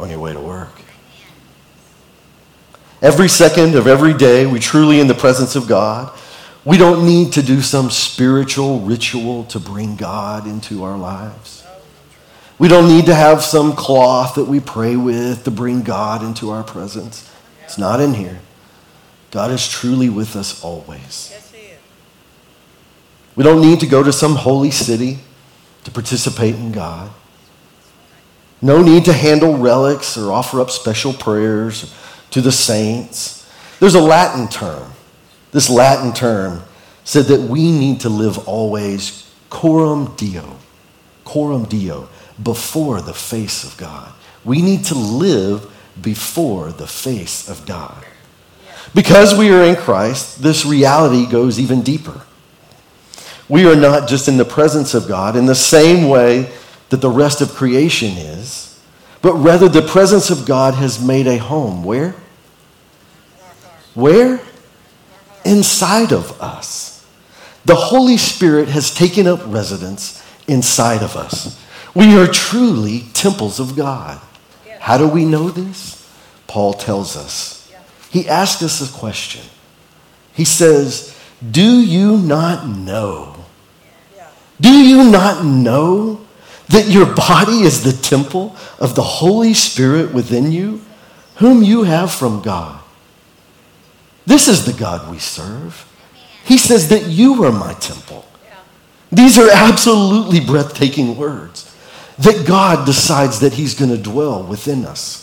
on 0.00 0.10
your 0.10 0.18
way 0.18 0.32
to 0.32 0.40
work. 0.40 0.72
Every 3.00 3.28
second 3.28 3.76
of 3.76 3.86
every 3.86 4.14
day, 4.14 4.46
we 4.46 4.58
truly 4.58 4.98
in 4.98 5.06
the 5.06 5.14
presence 5.14 5.54
of 5.54 5.68
God. 5.68 6.12
We 6.64 6.76
don't 6.76 7.06
need 7.06 7.34
to 7.34 7.42
do 7.42 7.60
some 7.60 7.90
spiritual 7.90 8.80
ritual 8.80 9.44
to 9.44 9.60
bring 9.60 9.94
God 9.94 10.48
into 10.48 10.82
our 10.82 10.98
lives. 10.98 11.64
We 12.58 12.68
don't 12.68 12.88
need 12.88 13.06
to 13.06 13.14
have 13.14 13.42
some 13.42 13.74
cloth 13.74 14.36
that 14.36 14.44
we 14.44 14.60
pray 14.60 14.96
with 14.96 15.44
to 15.44 15.50
bring 15.50 15.82
God 15.82 16.22
into 16.22 16.50
our 16.50 16.64
presence. 16.64 17.30
It's 17.64 17.76
not 17.76 18.00
in 18.00 18.14
here. 18.14 18.40
God 19.30 19.50
is 19.50 19.68
truly 19.68 20.08
with 20.08 20.36
us 20.36 20.64
always. 20.64 21.34
We 23.34 23.44
don't 23.44 23.60
need 23.60 23.80
to 23.80 23.86
go 23.86 24.02
to 24.02 24.12
some 24.12 24.36
holy 24.36 24.70
city 24.70 25.18
to 25.84 25.90
participate 25.90 26.54
in 26.54 26.72
God. 26.72 27.10
No 28.62 28.82
need 28.82 29.04
to 29.04 29.12
handle 29.12 29.58
relics 29.58 30.16
or 30.16 30.32
offer 30.32 30.60
up 30.60 30.70
special 30.70 31.12
prayers 31.12 31.94
to 32.30 32.40
the 32.40 32.52
saints. 32.52 33.46
There's 33.78 33.94
a 33.94 34.00
Latin 34.00 34.48
term. 34.48 34.92
This 35.52 35.68
Latin 35.68 36.14
term 36.14 36.62
said 37.04 37.26
that 37.26 37.42
we 37.42 37.70
need 37.70 38.00
to 38.00 38.08
live 38.08 38.48
always 38.48 39.30
coram 39.50 40.14
Deo, 40.16 40.56
coram 41.24 41.64
Deo, 41.64 42.08
before 42.42 43.00
the 43.00 43.14
face 43.14 43.64
of 43.64 43.76
God. 43.76 44.12
We 44.44 44.62
need 44.62 44.84
to 44.86 44.94
live 44.94 45.70
before 46.00 46.72
the 46.72 46.86
face 46.86 47.48
of 47.48 47.66
God. 47.66 48.04
Because 48.94 49.34
we 49.34 49.50
are 49.50 49.62
in 49.62 49.76
Christ, 49.76 50.42
this 50.42 50.64
reality 50.64 51.26
goes 51.30 51.58
even 51.58 51.82
deeper. 51.82 52.22
We 53.48 53.66
are 53.66 53.76
not 53.76 54.08
just 54.08 54.28
in 54.28 54.36
the 54.36 54.44
presence 54.44 54.94
of 54.94 55.08
God 55.08 55.36
in 55.36 55.46
the 55.46 55.54
same 55.54 56.08
way 56.08 56.50
that 56.90 57.00
the 57.00 57.10
rest 57.10 57.40
of 57.40 57.50
creation 57.50 58.10
is, 58.12 58.80
but 59.22 59.34
rather 59.34 59.68
the 59.68 59.82
presence 59.82 60.30
of 60.30 60.46
God 60.46 60.74
has 60.74 61.02
made 61.02 61.26
a 61.26 61.38
home. 61.38 61.84
Where? 61.84 62.14
Where? 63.94 64.40
Inside 65.44 66.12
of 66.12 66.40
us. 66.40 67.04
The 67.64 67.74
Holy 67.74 68.16
Spirit 68.16 68.68
has 68.68 68.94
taken 68.94 69.26
up 69.26 69.40
residence 69.46 70.22
inside 70.46 71.02
of 71.02 71.16
us. 71.16 71.60
We 71.96 72.16
are 72.18 72.26
truly 72.26 73.06
temples 73.14 73.58
of 73.58 73.74
God. 73.74 74.20
How 74.80 74.98
do 74.98 75.08
we 75.08 75.24
know 75.24 75.48
this? 75.48 76.06
Paul 76.46 76.74
tells 76.74 77.16
us. 77.16 77.72
He 78.10 78.28
asks 78.28 78.62
us 78.62 78.88
a 78.88 78.98
question. 78.98 79.42
He 80.34 80.44
says, 80.44 81.18
Do 81.50 81.80
you 81.80 82.18
not 82.18 82.68
know? 82.68 83.36
Do 84.60 84.70
you 84.70 85.10
not 85.10 85.44
know 85.44 86.26
that 86.68 86.88
your 86.88 87.06
body 87.06 87.60
is 87.60 87.82
the 87.82 87.92
temple 87.92 88.56
of 88.78 88.94
the 88.94 89.02
Holy 89.02 89.54
Spirit 89.54 90.12
within 90.12 90.50
you, 90.52 90.82
whom 91.36 91.62
you 91.62 91.84
have 91.84 92.12
from 92.12 92.42
God. 92.42 92.80
This 94.26 94.48
is 94.48 94.66
the 94.66 94.72
God 94.72 95.10
we 95.10 95.18
serve. 95.18 95.86
He 96.44 96.58
says 96.58 96.88
that 96.88 97.06
you 97.06 97.44
are 97.44 97.52
my 97.52 97.74
temple. 97.74 98.24
These 99.12 99.38
are 99.38 99.50
absolutely 99.50 100.40
breathtaking 100.40 101.16
words. 101.16 101.75
That 102.18 102.46
God 102.46 102.86
decides 102.86 103.40
that 103.40 103.54
He's 103.54 103.74
going 103.74 103.90
to 103.90 103.98
dwell 103.98 104.42
within 104.42 104.84
us. 104.84 105.22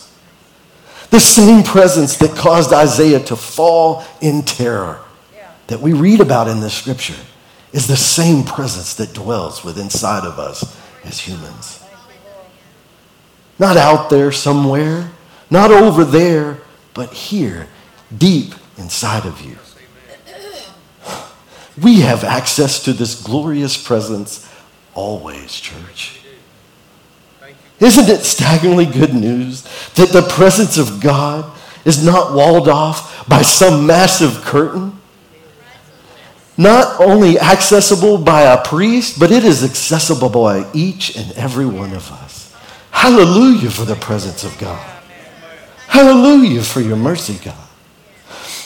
The 1.10 1.20
same 1.20 1.62
presence 1.62 2.16
that 2.18 2.36
caused 2.36 2.72
Isaiah 2.72 3.20
to 3.20 3.36
fall 3.36 4.04
in 4.20 4.42
terror 4.42 5.00
that 5.66 5.80
we 5.80 5.92
read 5.92 6.20
about 6.20 6.48
in 6.48 6.60
the 6.60 6.70
scripture 6.70 7.20
is 7.72 7.86
the 7.86 7.96
same 7.96 8.44
presence 8.44 8.94
that 8.94 9.12
dwells 9.12 9.64
within 9.64 9.84
inside 9.84 10.24
of 10.24 10.38
us 10.38 10.76
as 11.04 11.20
humans. 11.20 11.82
Not 13.58 13.76
out 13.76 14.10
there 14.10 14.32
somewhere, 14.32 15.10
not 15.50 15.70
over 15.70 16.04
there, 16.04 16.58
but 16.92 17.12
here, 17.12 17.68
deep 18.16 18.54
inside 18.76 19.26
of 19.26 19.40
you. 19.40 19.56
We 21.80 22.00
have 22.00 22.22
access 22.22 22.84
to 22.84 22.92
this 22.92 23.20
glorious 23.20 23.76
presence 23.76 24.48
always, 24.94 25.52
church. 25.52 26.23
Isn't 27.80 28.08
it 28.08 28.22
staggeringly 28.22 28.86
good 28.86 29.14
news 29.14 29.62
that 29.94 30.10
the 30.10 30.22
presence 30.22 30.78
of 30.78 31.00
God 31.00 31.50
is 31.84 32.04
not 32.04 32.32
walled 32.32 32.68
off 32.68 33.28
by 33.28 33.42
some 33.42 33.86
massive 33.86 34.42
curtain? 34.42 35.00
not 36.56 37.00
only 37.00 37.38
accessible 37.38 38.18
by 38.18 38.42
a 38.42 38.62
priest, 38.62 39.18
but 39.18 39.32
it 39.32 39.44
is 39.44 39.64
accessible 39.64 40.28
by 40.28 40.68
each 40.72 41.16
and 41.16 41.32
every 41.32 41.66
one 41.66 41.92
of 41.92 42.10
us. 42.12 42.54
Hallelujah 42.90 43.70
for 43.70 43.84
the 43.84 43.96
presence 43.96 44.44
of 44.44 44.56
God. 44.58 44.90
Hallelujah 45.88 46.62
for 46.62 46.80
your 46.80 46.96
mercy, 46.96 47.38
God. 47.44 47.68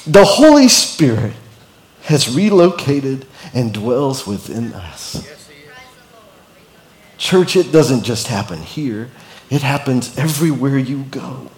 The 0.06 0.24
Holy 0.24 0.68
Spirit 0.68 1.34
has 2.02 2.34
relocated 2.34 3.26
and 3.54 3.72
dwells 3.72 4.26
within 4.26 4.72
us. 4.74 5.37
Church, 7.18 7.56
it 7.56 7.72
doesn't 7.72 8.04
just 8.04 8.28
happen 8.28 8.60
here, 8.60 9.10
it 9.50 9.62
happens 9.62 10.16
everywhere 10.16 10.78
you 10.78 11.02
go. 11.04 11.50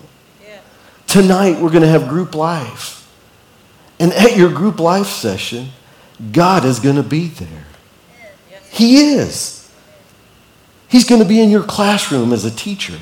Tonight, 1.06 1.60
we're 1.60 1.70
going 1.70 1.82
to 1.82 1.88
have 1.88 2.08
group 2.08 2.34
life. 2.34 2.96
And 3.98 4.12
at 4.12 4.36
your 4.36 4.50
group 4.50 4.80
life 4.80 5.08
session, 5.08 5.68
God 6.32 6.64
is 6.64 6.80
going 6.80 6.96
to 6.96 7.02
be 7.02 7.26
there. 7.26 7.64
He 8.70 9.14
is. 9.14 9.70
He's 10.88 11.04
going 11.04 11.20
to 11.20 11.28
be 11.28 11.40
in 11.40 11.50
your 11.50 11.64
classroom 11.64 12.32
as 12.32 12.44
a 12.44 12.50
teacher. 12.50 12.98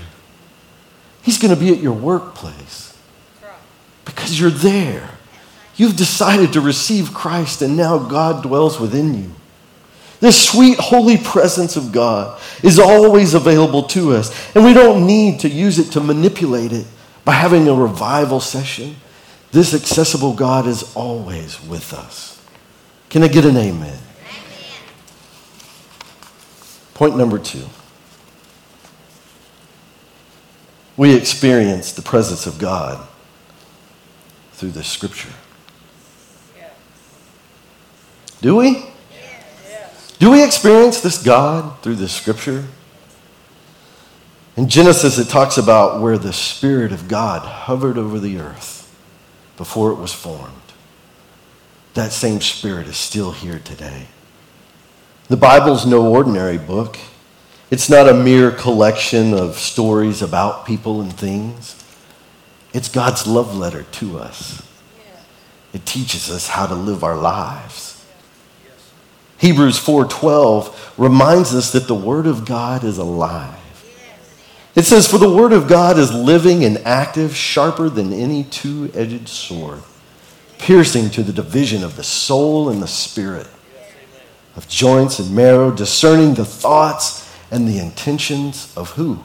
He's 1.22 1.38
going 1.38 1.54
to 1.54 1.60
be 1.60 1.70
at 1.70 1.78
your 1.78 1.92
workplace 1.92 2.96
because 4.04 4.40
you're 4.40 4.50
there. 4.50 5.10
You've 5.76 5.96
decided 5.96 6.54
to 6.54 6.60
receive 6.60 7.14
Christ, 7.14 7.62
and 7.62 7.76
now 7.76 7.98
God 7.98 8.42
dwells 8.42 8.80
within 8.80 9.14
you. 9.14 9.30
This 10.20 10.48
sweet, 10.48 10.78
holy 10.78 11.16
presence 11.16 11.76
of 11.76 11.92
God 11.92 12.40
is 12.62 12.78
always 12.78 13.34
available 13.34 13.84
to 13.84 14.14
us, 14.14 14.54
and 14.54 14.64
we 14.64 14.74
don't 14.74 15.06
need 15.06 15.40
to 15.40 15.48
use 15.48 15.78
it 15.78 15.92
to 15.92 16.00
manipulate 16.00 16.72
it 16.72 16.86
by 17.24 17.32
having 17.32 17.68
a 17.68 17.74
revival 17.74 18.40
session. 18.40 18.96
This 19.52 19.74
accessible 19.74 20.34
God 20.34 20.66
is 20.66 20.94
always 20.96 21.62
with 21.62 21.92
us. 21.92 22.40
Can 23.10 23.22
I 23.22 23.28
get 23.28 23.44
an 23.44 23.56
amen? 23.56 23.80
amen? 23.80 23.98
Point 26.94 27.16
number 27.16 27.38
two. 27.38 27.64
we 30.98 31.14
experience 31.14 31.92
the 31.92 32.02
presence 32.02 32.46
of 32.46 32.58
God 32.58 33.06
through 34.52 34.72
the 34.72 34.82
scripture. 34.82 35.32
Do 38.42 38.56
we? 38.56 38.84
Do 40.18 40.32
we 40.32 40.44
experience 40.44 41.00
this 41.00 41.22
God 41.22 41.80
through 41.82 41.96
this 41.96 42.12
scripture? 42.12 42.64
In 44.56 44.68
Genesis, 44.68 45.18
it 45.18 45.28
talks 45.28 45.56
about 45.56 46.02
where 46.02 46.18
the 46.18 46.32
Spirit 46.32 46.90
of 46.90 47.06
God 47.06 47.42
hovered 47.42 47.96
over 47.96 48.18
the 48.18 48.38
earth 48.38 48.92
before 49.56 49.92
it 49.92 49.98
was 49.98 50.12
formed. 50.12 50.54
That 51.94 52.10
same 52.10 52.40
Spirit 52.40 52.88
is 52.88 52.96
still 52.96 53.30
here 53.30 53.60
today. 53.60 54.08
The 55.28 55.36
Bible's 55.36 55.86
no 55.86 56.04
ordinary 56.12 56.58
book. 56.58 56.98
It's 57.70 57.88
not 57.88 58.08
a 58.08 58.14
mere 58.14 58.50
collection 58.50 59.34
of 59.34 59.56
stories 59.56 60.22
about 60.22 60.66
people 60.66 61.00
and 61.00 61.12
things. 61.12 61.76
It's 62.72 62.88
God's 62.88 63.26
love 63.28 63.56
letter 63.56 63.84
to 63.84 64.18
us. 64.18 64.66
It 65.72 65.86
teaches 65.86 66.30
us 66.30 66.48
how 66.48 66.66
to 66.66 66.74
live 66.74 67.04
our 67.04 67.16
lives. 67.16 67.87
Hebrews 69.38 69.78
4:12 69.78 70.74
reminds 70.98 71.54
us 71.54 71.70
that 71.72 71.86
the 71.86 71.94
word 71.94 72.26
of 72.26 72.44
God 72.44 72.84
is 72.84 72.98
alive. 72.98 73.54
It 74.74 74.84
says 74.84 75.08
for 75.08 75.18
the 75.18 75.30
word 75.30 75.52
of 75.52 75.66
God 75.66 75.98
is 75.98 76.12
living 76.12 76.64
and 76.64 76.78
active, 76.78 77.34
sharper 77.34 77.88
than 77.88 78.12
any 78.12 78.44
two-edged 78.44 79.28
sword, 79.28 79.80
piercing 80.58 81.10
to 81.10 81.22
the 81.22 81.32
division 81.32 81.82
of 81.82 81.96
the 81.96 82.04
soul 82.04 82.68
and 82.68 82.82
the 82.82 82.88
spirit, 82.88 83.48
of 84.56 84.68
joints 84.68 85.18
and 85.18 85.34
marrow, 85.34 85.70
discerning 85.70 86.34
the 86.34 86.44
thoughts 86.44 87.28
and 87.50 87.66
the 87.66 87.78
intentions 87.78 88.72
of 88.76 88.90
who? 88.92 89.24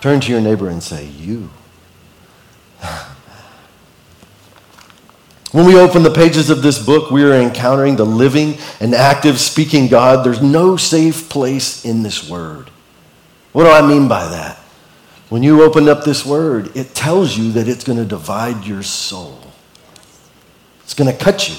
Turn 0.00 0.20
to 0.20 0.32
your 0.32 0.40
neighbor 0.40 0.68
and 0.68 0.82
say, 0.82 1.06
You. 1.06 1.50
When 5.52 5.66
we 5.66 5.78
open 5.78 6.02
the 6.02 6.10
pages 6.10 6.48
of 6.48 6.62
this 6.62 6.84
book, 6.84 7.10
we 7.10 7.22
are 7.24 7.34
encountering 7.34 7.96
the 7.96 8.06
living 8.06 8.56
and 8.80 8.94
active 8.94 9.38
speaking 9.38 9.86
God. 9.86 10.24
There's 10.24 10.40
no 10.40 10.78
safe 10.78 11.28
place 11.28 11.84
in 11.84 12.02
this 12.02 12.28
word. 12.28 12.70
What 13.52 13.64
do 13.64 13.70
I 13.70 13.86
mean 13.86 14.08
by 14.08 14.26
that? 14.28 14.56
When 15.28 15.42
you 15.42 15.62
open 15.62 15.88
up 15.88 16.04
this 16.04 16.24
word, 16.24 16.74
it 16.74 16.94
tells 16.94 17.36
you 17.36 17.52
that 17.52 17.68
it's 17.68 17.84
going 17.84 17.98
to 17.98 18.04
divide 18.04 18.64
your 18.64 18.82
soul. 18.82 19.40
It's 20.84 20.94
going 20.94 21.10
to 21.10 21.24
cut 21.24 21.48
you. 21.48 21.56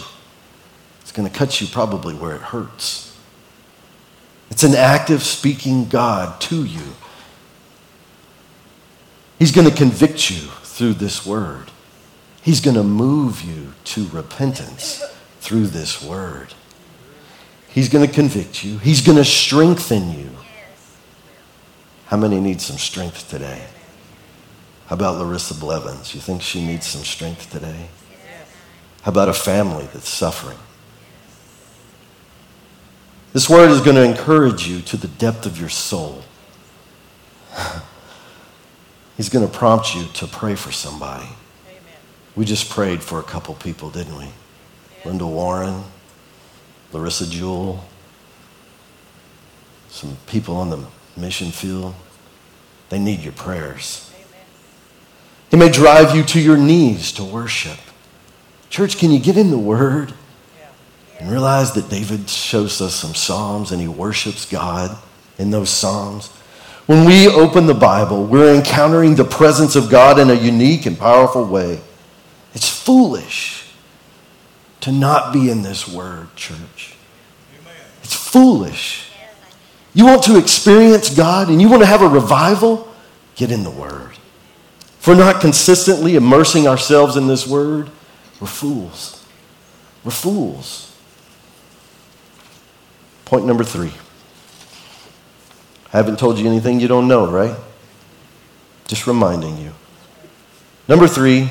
It's 1.01 1.11
going 1.11 1.29
to 1.29 1.35
cut 1.35 1.61
you 1.61 1.67
probably 1.67 2.15
where 2.15 2.35
it 2.35 2.41
hurts. 2.41 3.15
It's 4.49 4.63
an 4.63 4.73
active 4.73 5.21
speaking 5.23 5.87
God 5.87 6.41
to 6.41 6.63
you. 6.63 6.93
He's 9.37 9.51
going 9.51 9.69
to 9.69 9.75
convict 9.75 10.31
you 10.31 10.47
through 10.63 10.93
this 10.93 11.25
word. 11.25 11.69
He's 12.43 12.59
going 12.59 12.75
to 12.75 12.83
move 12.83 13.41
you 13.41 13.73
to 13.85 14.07
repentance 14.09 15.01
through 15.39 15.67
this 15.67 16.03
word. 16.03 16.53
He's 17.69 17.87
going 17.87 18.05
to 18.05 18.13
convict 18.13 18.65
you. 18.65 18.77
He's 18.79 18.99
going 18.99 19.17
to 19.17 19.25
strengthen 19.25 20.11
you. 20.11 20.29
How 22.07 22.17
many 22.17 22.41
need 22.41 22.59
some 22.59 22.77
strength 22.77 23.29
today? 23.29 23.65
How 24.87 24.95
about 24.95 25.17
Larissa 25.17 25.53
Blevins? 25.53 26.13
You 26.13 26.19
think 26.19 26.41
she 26.41 26.63
needs 26.63 26.85
some 26.85 27.03
strength 27.03 27.49
today? 27.49 27.87
How 29.03 29.11
about 29.11 29.29
a 29.29 29.33
family 29.33 29.87
that's 29.93 30.09
suffering? 30.09 30.57
This 33.31 33.49
word 33.49 33.71
is 33.71 33.79
going 33.79 33.95
to 33.95 34.03
encourage 34.03 34.67
you 34.67 34.81
to 34.81 34.97
the 34.97 35.07
depth 35.07 35.45
of 35.45 35.57
your 35.57 35.69
soul. 35.69 36.23
He's 39.17 39.29
going 39.29 39.47
to 39.47 39.51
prompt 39.51 39.95
you 39.95 40.05
to 40.15 40.27
pray 40.27 40.55
for 40.55 40.73
somebody. 40.73 41.29
We 42.35 42.45
just 42.45 42.69
prayed 42.69 43.03
for 43.03 43.19
a 43.19 43.23
couple 43.23 43.53
people, 43.55 43.89
didn't 43.89 44.17
we? 44.17 44.29
Linda 45.05 45.27
Warren, 45.27 45.83
Larissa 46.91 47.29
Jewell, 47.29 47.83
some 49.89 50.17
people 50.25 50.55
on 50.55 50.69
the 50.69 50.83
mission 51.15 51.51
field. 51.51 51.93
They 52.89 52.99
need 52.99 53.19
your 53.21 53.33
prayers. 53.33 54.11
It 55.51 55.57
may 55.57 55.69
drive 55.69 56.15
you 56.15 56.23
to 56.23 56.39
your 56.39 56.57
knees 56.57 57.11
to 57.13 57.23
worship. 57.23 57.77
Church, 58.71 58.97
can 58.97 59.11
you 59.11 59.19
get 59.19 59.37
in 59.37 59.51
the 59.51 59.57
Word 59.57 60.13
and 61.19 61.29
realize 61.29 61.73
that 61.73 61.89
David 61.89 62.27
shows 62.27 62.81
us 62.81 62.95
some 62.95 63.13
Psalms 63.13 63.71
and 63.71 63.79
he 63.79 63.87
worships 63.87 64.49
God 64.49 64.97
in 65.37 65.51
those 65.51 65.69
Psalms? 65.69 66.29
When 66.87 67.05
we 67.05 67.27
open 67.27 67.67
the 67.67 67.75
Bible, 67.75 68.25
we're 68.25 68.55
encountering 68.55 69.13
the 69.13 69.23
presence 69.23 69.75
of 69.75 69.91
God 69.91 70.17
in 70.17 70.31
a 70.31 70.33
unique 70.33 70.87
and 70.87 70.97
powerful 70.97 71.45
way. 71.45 71.79
It's 72.53 72.69
foolish 72.69 73.71
to 74.81 74.91
not 74.91 75.33
be 75.33 75.49
in 75.49 75.61
this 75.61 75.87
word, 75.87 76.35
church. 76.35 76.95
It's 78.03 78.13
foolish. 78.13 79.09
You 79.93 80.05
want 80.05 80.23
to 80.23 80.37
experience 80.37 81.15
God 81.15 81.49
and 81.49 81.61
you 81.61 81.69
want 81.69 81.81
to 81.81 81.85
have 81.85 82.01
a 82.01 82.07
revival? 82.07 82.91
Get 83.35 83.51
in 83.51 83.63
the 83.63 83.71
word. 83.71 84.11
If 84.99 85.07
we're 85.07 85.15
not 85.15 85.41
consistently 85.41 86.15
immersing 86.15 86.67
ourselves 86.67 87.15
in 87.15 87.27
this 87.27 87.47
word, 87.47 87.89
we're 88.39 88.47
fools. 88.47 89.25
We're 90.03 90.11
fools. 90.11 90.95
Point 93.25 93.45
number 93.45 93.63
three. 93.63 93.93
I 95.93 95.97
haven't 95.97 96.19
told 96.19 96.39
you 96.39 96.47
anything 96.47 96.79
you 96.79 96.87
don't 96.87 97.07
know, 97.07 97.29
right? 97.29 97.55
Just 98.87 99.07
reminding 99.07 99.57
you. 99.59 99.71
Number 100.87 101.07
three, 101.07 101.49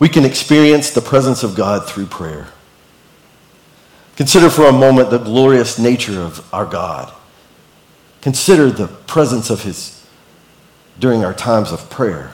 we 0.00 0.08
can 0.08 0.24
experience 0.24 0.90
the 0.90 1.00
presence 1.00 1.44
of 1.44 1.54
God 1.54 1.86
through 1.86 2.06
prayer. 2.06 2.48
Consider 4.16 4.50
for 4.50 4.64
a 4.66 4.72
moment 4.72 5.10
the 5.10 5.18
glorious 5.18 5.78
nature 5.78 6.20
of 6.20 6.52
our 6.52 6.66
God. 6.66 7.12
Consider 8.22 8.70
the 8.70 8.88
presence 8.88 9.50
of 9.50 9.62
His 9.62 10.04
during 10.98 11.24
our 11.24 11.34
times 11.34 11.70
of 11.70 11.88
prayer. 11.88 12.32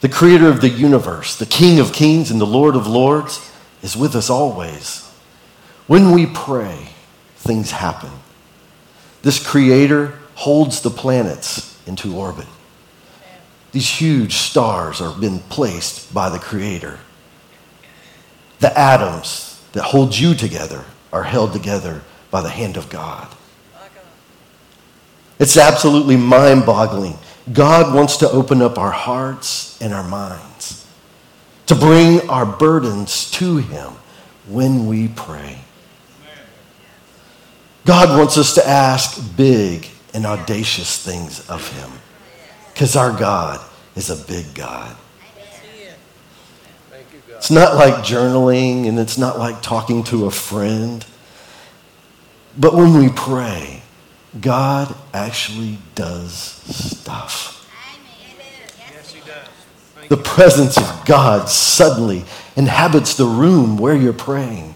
The 0.00 0.08
creator 0.08 0.48
of 0.48 0.60
the 0.60 0.68
universe, 0.68 1.36
the 1.36 1.46
King 1.46 1.78
of 1.78 1.92
kings 1.92 2.30
and 2.30 2.40
the 2.40 2.46
Lord 2.46 2.74
of 2.74 2.86
lords, 2.86 3.52
is 3.82 3.96
with 3.96 4.16
us 4.16 4.30
always. 4.30 5.08
When 5.86 6.12
we 6.12 6.26
pray, 6.26 6.88
things 7.36 7.72
happen. 7.72 8.10
This 9.22 9.44
creator 9.44 10.18
holds 10.34 10.80
the 10.80 10.90
planets 10.90 11.78
into 11.86 12.16
orbit. 12.16 12.46
These 13.72 13.88
huge 13.88 14.34
stars 14.34 15.00
are 15.00 15.18
been 15.18 15.38
placed 15.40 16.12
by 16.12 16.28
the 16.28 16.38
Creator. 16.38 16.98
The 18.60 18.78
atoms 18.78 19.62
that 19.72 19.82
hold 19.82 20.16
you 20.16 20.34
together 20.34 20.84
are 21.12 21.22
held 21.24 21.52
together 21.52 22.02
by 22.30 22.42
the 22.42 22.50
hand 22.50 22.76
of 22.76 22.88
God. 22.90 23.28
It's 25.38 25.56
absolutely 25.56 26.16
mind 26.16 26.64
boggling. 26.64 27.18
God 27.52 27.94
wants 27.94 28.18
to 28.18 28.30
open 28.30 28.62
up 28.62 28.78
our 28.78 28.92
hearts 28.92 29.80
and 29.80 29.92
our 29.92 30.06
minds, 30.06 30.86
to 31.66 31.74
bring 31.74 32.28
our 32.30 32.46
burdens 32.46 33.30
to 33.32 33.56
Him 33.56 33.92
when 34.46 34.86
we 34.86 35.08
pray. 35.08 35.58
God 37.84 38.16
wants 38.16 38.38
us 38.38 38.54
to 38.54 38.68
ask 38.68 39.36
big 39.36 39.88
and 40.14 40.24
audacious 40.24 41.02
things 41.02 41.48
of 41.48 41.66
Him. 41.72 41.90
Because 42.72 42.96
our 42.96 43.16
God 43.16 43.60
is 43.96 44.10
a 44.10 44.16
big 44.26 44.54
God. 44.54 44.96
It's 47.36 47.50
not 47.50 47.74
like 47.74 48.04
journaling 48.04 48.88
and 48.88 48.98
it's 48.98 49.18
not 49.18 49.38
like 49.38 49.62
talking 49.62 50.04
to 50.04 50.26
a 50.26 50.30
friend. 50.30 51.04
But 52.56 52.74
when 52.74 52.96
we 52.96 53.08
pray, 53.08 53.82
God 54.40 54.94
actually 55.12 55.78
does 55.94 56.32
stuff. 56.32 57.58
The 60.08 60.16
presence 60.16 60.76
of 60.76 61.04
God 61.04 61.48
suddenly 61.48 62.24
inhabits 62.54 63.16
the 63.16 63.24
room 63.24 63.76
where 63.76 63.96
you're 63.96 64.12
praying. 64.12 64.74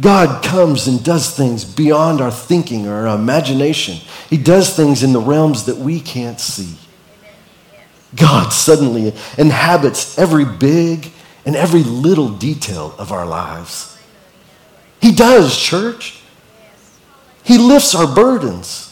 God 0.00 0.42
comes 0.42 0.88
and 0.88 1.04
does 1.04 1.36
things 1.36 1.64
beyond 1.64 2.20
our 2.20 2.30
thinking 2.30 2.86
or 2.86 3.06
our 3.06 3.14
imagination. 3.14 3.98
He 4.30 4.36
does 4.36 4.74
things 4.74 5.02
in 5.02 5.12
the 5.12 5.20
realms 5.20 5.66
that 5.66 5.76
we 5.76 6.00
can't 6.00 6.40
see. 6.40 6.76
God 8.16 8.50
suddenly 8.50 9.14
inhabits 9.38 10.18
every 10.18 10.44
big 10.44 11.10
and 11.44 11.56
every 11.56 11.82
little 11.82 12.28
detail 12.30 12.94
of 12.98 13.12
our 13.12 13.26
lives. 13.26 13.98
He 15.00 15.12
does, 15.12 15.58
church. 15.58 16.20
He 17.42 17.58
lifts 17.58 17.94
our 17.94 18.12
burdens. 18.12 18.88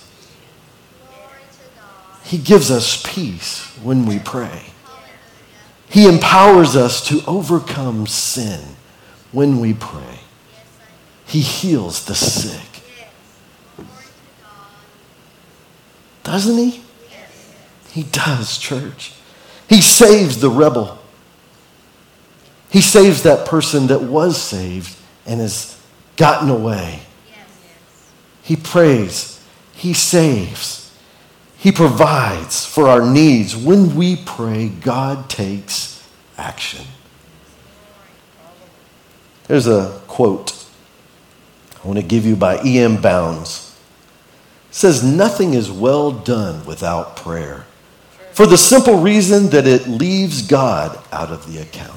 He 2.24 2.38
gives 2.38 2.70
us 2.70 3.02
peace 3.06 3.64
when 3.82 4.06
we 4.06 4.18
pray. 4.18 4.66
He 5.88 6.06
empowers 6.06 6.76
us 6.76 7.06
to 7.08 7.22
overcome 7.26 8.06
sin 8.06 8.60
when 9.32 9.60
we 9.60 9.74
pray. 9.74 10.19
He 11.30 11.42
heals 11.42 12.06
the 12.06 12.14
sick. 12.16 12.82
Doesn't 16.24 16.58
he? 16.58 16.82
He 17.92 18.02
does, 18.02 18.58
church. 18.58 19.12
He 19.68 19.80
saves 19.80 20.40
the 20.40 20.50
rebel. 20.50 20.98
He 22.68 22.80
saves 22.80 23.22
that 23.22 23.46
person 23.46 23.86
that 23.86 24.02
was 24.02 24.42
saved 24.42 24.96
and 25.24 25.40
has 25.40 25.80
gotten 26.16 26.50
away. 26.50 27.02
He 28.42 28.56
prays. 28.56 29.40
He 29.72 29.94
saves. 29.94 30.92
He 31.58 31.70
provides 31.70 32.66
for 32.66 32.88
our 32.88 33.08
needs. 33.08 33.56
When 33.56 33.94
we 33.94 34.16
pray, 34.16 34.68
God 34.68 35.30
takes 35.30 36.04
action. 36.36 36.86
There's 39.46 39.68
a 39.68 40.00
quote 40.08 40.59
I 41.82 41.86
want 41.86 41.98
to 41.98 42.04
give 42.04 42.26
you 42.26 42.36
by 42.36 42.62
E.M. 42.62 43.00
Bounds. 43.00 43.76
It 44.68 44.74
says, 44.74 45.02
Nothing 45.02 45.54
is 45.54 45.70
well 45.70 46.10
done 46.12 46.64
without 46.66 47.16
prayer, 47.16 47.66
for 48.32 48.46
the 48.46 48.58
simple 48.58 49.00
reason 49.00 49.48
that 49.50 49.66
it 49.66 49.88
leaves 49.88 50.46
God 50.46 50.98
out 51.12 51.30
of 51.30 51.50
the 51.50 51.60
account. 51.60 51.96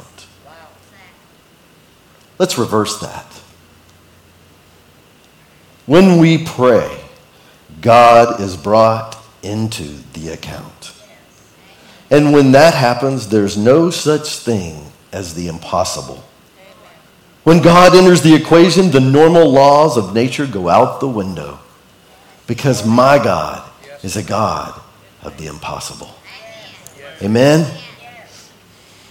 Let's 2.40 2.58
reverse 2.58 3.00
that. 3.00 3.26
When 5.86 6.18
we 6.18 6.44
pray, 6.44 7.00
God 7.82 8.40
is 8.40 8.56
brought 8.56 9.18
into 9.44 9.84
the 10.14 10.30
account. 10.30 10.94
And 12.10 12.32
when 12.32 12.52
that 12.54 12.74
happens, 12.74 13.28
there's 13.28 13.58
no 13.58 13.90
such 13.90 14.38
thing 14.38 14.92
as 15.12 15.34
the 15.34 15.48
impossible. 15.48 16.24
When 17.44 17.62
God 17.62 17.96
enters 17.96 18.22
the 18.22 18.36
equation, 18.36 18.92
the 18.92 19.02
normal 19.02 19.52
laws 19.52 19.98
of 19.98 20.14
nature 20.14 20.48
go 20.48 20.70
out 20.70 21.00
the 21.00 21.08
window 21.08 21.60
because 22.48 22.86
my 22.86 23.22
God 23.22 23.70
is 24.02 24.16
a 24.16 24.24
God 24.24 24.80
of 25.22 25.38
the 25.38 25.48
impossible. 25.48 26.14
Amen? 27.22 27.80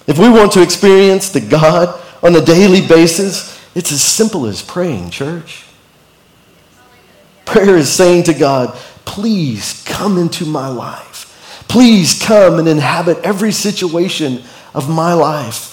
If 0.07 0.19
we 0.19 0.29
want 0.29 0.53
to 0.53 0.63
experience 0.63 1.29
the 1.29 1.41
God 1.41 2.01
on 2.23 2.35
a 2.35 2.41
daily 2.41 2.87
basis, 2.87 3.59
it's 3.75 3.93
as 3.93 4.03
simple 4.03 4.47
as 4.47 4.63
praying, 4.63 5.11
church. 5.11 5.65
Prayer 7.45 7.77
is 7.77 7.91
saying 7.91 8.25
to 8.25 8.35
God, 8.35 8.75
please 9.05 9.83
come 9.87 10.19
into 10.19 10.45
my 10.45 10.69
life. 10.69 11.65
Please 11.69 12.21
come 12.23 12.59
and 12.59 12.69
inhabit 12.69 13.19
every 13.19 13.53
situation 13.53 14.43
of 14.75 14.89
my 14.89 15.15
life. 15.15 15.72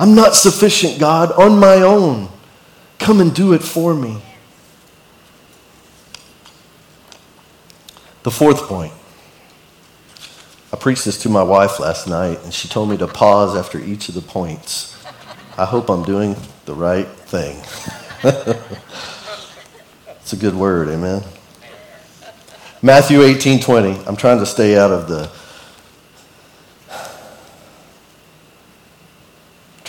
I'm 0.00 0.14
not 0.14 0.34
sufficient, 0.34 0.98
God, 0.98 1.30
on 1.32 1.60
my 1.60 1.82
own. 1.82 2.30
Come 2.98 3.20
and 3.20 3.34
do 3.34 3.52
it 3.52 3.62
for 3.62 3.94
me. 3.94 4.22
The 8.22 8.30
fourth 8.30 8.62
point. 8.62 8.94
I 10.72 10.76
preached 10.76 11.04
this 11.04 11.20
to 11.22 11.28
my 11.28 11.42
wife 11.42 11.78
last 11.78 12.08
night, 12.08 12.42
and 12.44 12.54
she 12.54 12.66
told 12.66 12.88
me 12.88 12.96
to 12.96 13.06
pause 13.06 13.54
after 13.54 13.78
each 13.78 14.08
of 14.08 14.14
the 14.14 14.22
points. 14.22 14.96
I 15.58 15.66
hope 15.66 15.90
I'm 15.90 16.02
doing 16.02 16.34
the 16.64 16.72
right 16.72 17.06
thing. 17.06 17.58
it's 20.20 20.32
a 20.32 20.36
good 20.36 20.54
word, 20.54 20.88
amen. 20.88 21.22
Matthew 22.80 23.20
18 23.20 23.60
20. 23.60 24.06
I'm 24.06 24.16
trying 24.16 24.38
to 24.38 24.46
stay 24.46 24.78
out 24.78 24.92
of 24.92 25.08
the 25.08 25.30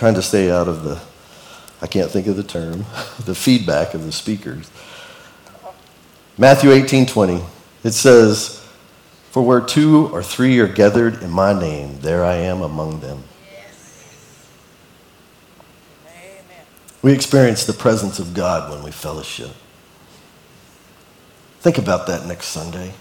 trying 0.01 0.15
to 0.15 0.21
stay 0.23 0.49
out 0.49 0.67
of 0.67 0.81
the 0.81 0.99
I 1.79 1.85
can't 1.85 2.09
think 2.09 2.25
of 2.25 2.35
the 2.35 2.41
term, 2.41 2.87
the 3.25 3.35
feedback 3.35 3.93
of 3.93 4.03
the 4.03 4.11
speakers. 4.11 4.71
Matthew 6.39 6.71
18 6.71 7.05
20. 7.05 7.43
It 7.83 7.91
says, 7.91 8.67
For 9.29 9.43
where 9.43 9.61
two 9.61 10.07
or 10.07 10.23
three 10.23 10.57
are 10.57 10.67
gathered 10.67 11.21
in 11.21 11.29
my 11.29 11.53
name, 11.53 11.99
there 11.99 12.25
I 12.25 12.33
am 12.37 12.63
among 12.63 13.01
them. 13.01 13.25
We 17.03 17.13
experience 17.13 17.65
the 17.65 17.73
presence 17.73 18.17
of 18.17 18.33
God 18.33 18.71
when 18.71 18.81
we 18.81 18.89
fellowship. 18.89 19.51
Think 21.59 21.77
about 21.77 22.07
that 22.07 22.25
next 22.25 22.47
Sunday. 22.47 22.93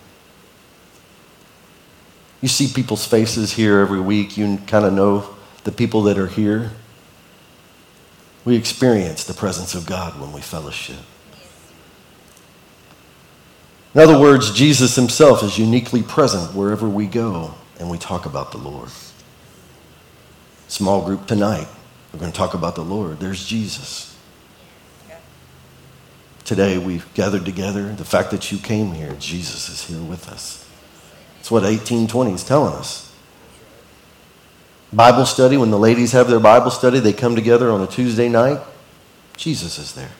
You 2.42 2.48
see 2.48 2.70
people's 2.70 3.06
faces 3.06 3.54
here 3.54 3.78
every 3.78 4.02
week. 4.02 4.36
You 4.36 4.58
kind 4.66 4.84
of 4.84 4.92
know 4.92 5.34
the 5.64 5.72
people 5.72 6.02
that 6.02 6.18
are 6.18 6.26
here. 6.26 6.72
We 8.50 8.56
experience 8.56 9.22
the 9.22 9.32
presence 9.32 9.76
of 9.76 9.86
God 9.86 10.20
when 10.20 10.32
we 10.32 10.40
fellowship. 10.40 10.98
In 13.94 14.00
other 14.00 14.18
words, 14.18 14.50
Jesus 14.50 14.96
himself 14.96 15.44
is 15.44 15.56
uniquely 15.56 16.02
present 16.02 16.52
wherever 16.52 16.88
we 16.88 17.06
go 17.06 17.54
and 17.78 17.88
we 17.88 17.96
talk 17.96 18.26
about 18.26 18.50
the 18.50 18.58
Lord. 18.58 18.88
Small 20.66 21.04
group 21.04 21.28
tonight, 21.28 21.68
we're 22.12 22.18
going 22.18 22.32
to 22.32 22.36
talk 22.36 22.54
about 22.54 22.74
the 22.74 22.82
Lord. 22.82 23.20
There's 23.20 23.46
Jesus. 23.46 24.18
Today 26.42 26.76
we've 26.76 27.06
gathered 27.14 27.44
together. 27.44 27.92
The 27.92 28.04
fact 28.04 28.32
that 28.32 28.50
you 28.50 28.58
came 28.58 28.90
here, 28.90 29.14
Jesus 29.20 29.68
is 29.68 29.84
here 29.84 30.02
with 30.02 30.28
us. 30.28 30.68
That's 31.36 31.52
what 31.52 31.62
1820 31.62 32.32
is 32.32 32.42
telling 32.42 32.74
us. 32.74 33.09
Bible 34.92 35.24
study, 35.24 35.56
when 35.56 35.70
the 35.70 35.78
ladies 35.78 36.12
have 36.12 36.28
their 36.28 36.40
Bible 36.40 36.70
study, 36.70 36.98
they 36.98 37.12
come 37.12 37.36
together 37.36 37.70
on 37.70 37.80
a 37.80 37.86
Tuesday 37.86 38.28
night. 38.28 38.60
Jesus 39.36 39.78
is 39.78 39.94
there. 39.94 40.10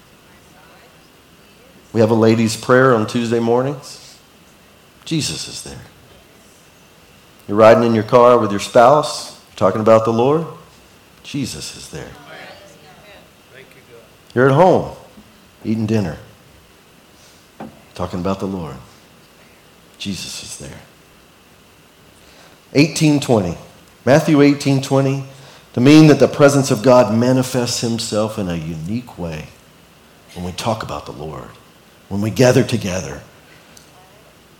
We 1.92 2.00
have 2.00 2.10
a 2.10 2.14
ladies' 2.14 2.56
prayer 2.56 2.94
on 2.94 3.06
Tuesday 3.06 3.40
mornings. 3.40 4.18
Jesus 5.04 5.48
is 5.48 5.62
there. 5.64 5.80
You're 7.48 7.56
riding 7.56 7.82
in 7.82 7.94
your 7.94 8.04
car 8.04 8.38
with 8.38 8.52
your 8.52 8.60
spouse, 8.60 9.44
talking 9.56 9.80
about 9.80 10.04
the 10.04 10.12
Lord. 10.12 10.46
Jesus 11.24 11.76
is 11.76 11.90
there. 11.90 12.10
You're 14.34 14.50
at 14.50 14.54
home, 14.54 14.94
eating 15.64 15.86
dinner, 15.86 16.16
talking 17.94 18.20
about 18.20 18.38
the 18.38 18.46
Lord. 18.46 18.76
Jesus 19.98 20.44
is 20.44 20.58
there. 20.58 20.78
1820. 22.72 23.56
Matthew 24.04 24.40
18 24.40 24.82
20, 24.82 25.24
to 25.74 25.80
mean 25.80 26.06
that 26.08 26.18
the 26.18 26.28
presence 26.28 26.70
of 26.70 26.82
God 26.82 27.14
manifests 27.14 27.80
himself 27.80 28.38
in 28.38 28.48
a 28.48 28.54
unique 28.54 29.18
way 29.18 29.48
when 30.34 30.44
we 30.44 30.52
talk 30.52 30.82
about 30.82 31.06
the 31.06 31.12
Lord, 31.12 31.48
when 32.08 32.20
we 32.20 32.30
gather 32.30 32.64
together. 32.64 33.22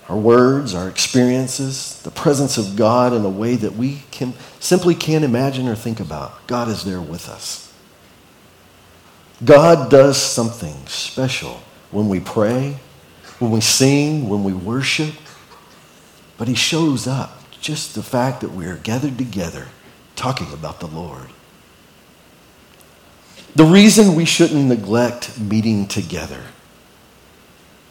Our 0.08 0.16
words, 0.16 0.74
our 0.74 0.88
experiences, 0.88 2.02
the 2.02 2.10
presence 2.10 2.58
of 2.58 2.76
God 2.76 3.12
in 3.12 3.24
a 3.24 3.30
way 3.30 3.54
that 3.56 3.74
we 3.74 4.02
can, 4.10 4.34
simply 4.58 4.94
can't 4.94 5.24
imagine 5.24 5.68
or 5.68 5.76
think 5.76 6.00
about. 6.00 6.46
God 6.46 6.68
is 6.68 6.84
there 6.84 7.00
with 7.00 7.28
us. 7.28 7.72
God 9.44 9.90
does 9.90 10.20
something 10.20 10.74
special 10.86 11.62
when 11.92 12.08
we 12.08 12.20
pray, 12.20 12.76
when 13.38 13.52
we 13.52 13.60
sing, 13.60 14.28
when 14.28 14.44
we 14.44 14.52
worship, 14.52 15.14
but 16.36 16.48
He 16.48 16.54
shows 16.54 17.06
up 17.06 17.39
just 17.60 17.94
the 17.94 18.02
fact 18.02 18.40
that 18.40 18.52
we 18.52 18.66
are 18.66 18.76
gathered 18.76 19.18
together 19.18 19.68
talking 20.16 20.52
about 20.52 20.80
the 20.80 20.86
Lord. 20.86 21.28
The 23.54 23.64
reason 23.64 24.14
we 24.14 24.24
shouldn't 24.24 24.66
neglect 24.66 25.38
meeting 25.38 25.86
together. 25.86 26.42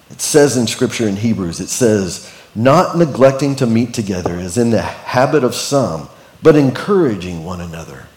It 0.10 0.22
says 0.22 0.58
in 0.58 0.68
Scripture 0.68 1.08
in 1.08 1.18
Hebrews, 1.18 1.60
it 1.60 1.70
says, 1.70 2.32
not 2.56 2.98
neglecting 2.98 3.56
to 3.58 3.68
meet 3.68 3.94
together 3.94 4.36
is 4.36 4.58
in 4.58 4.72
the 4.72 4.82
habit 4.82 5.44
of 5.44 5.54
some, 5.54 6.10
but 6.42 6.56
encouraging 6.56 7.44
one 7.44 7.62
another. 7.62 8.08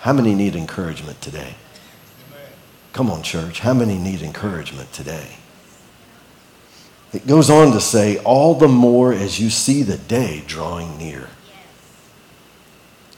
How 0.00 0.12
many 0.12 0.34
need 0.34 0.54
encouragement 0.54 1.20
today? 1.20 1.54
Come 2.92 3.10
on, 3.10 3.22
church. 3.22 3.60
How 3.60 3.74
many 3.74 3.98
need 3.98 4.22
encouragement 4.22 4.92
today? 4.92 5.36
It 7.14 7.28
goes 7.28 7.48
on 7.48 7.72
to 7.72 7.80
say, 7.80 8.18
all 8.18 8.54
the 8.54 8.66
more 8.66 9.12
as 9.12 9.38
you 9.38 9.48
see 9.48 9.82
the 9.84 9.96
day 9.96 10.42
drawing 10.48 10.98
near. 10.98 11.28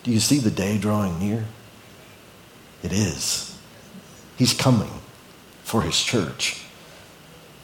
Do 0.03 0.11
you 0.11 0.21
see 0.21 0.39
the 0.39 0.51
day 0.51 0.77
drawing 0.77 1.19
near? 1.19 1.47
It 2.83 2.93
is. 2.93 3.59
He's 4.37 4.53
coming 4.53 4.91
for 5.65 5.81
his 5.81 6.01
church. 6.01 6.63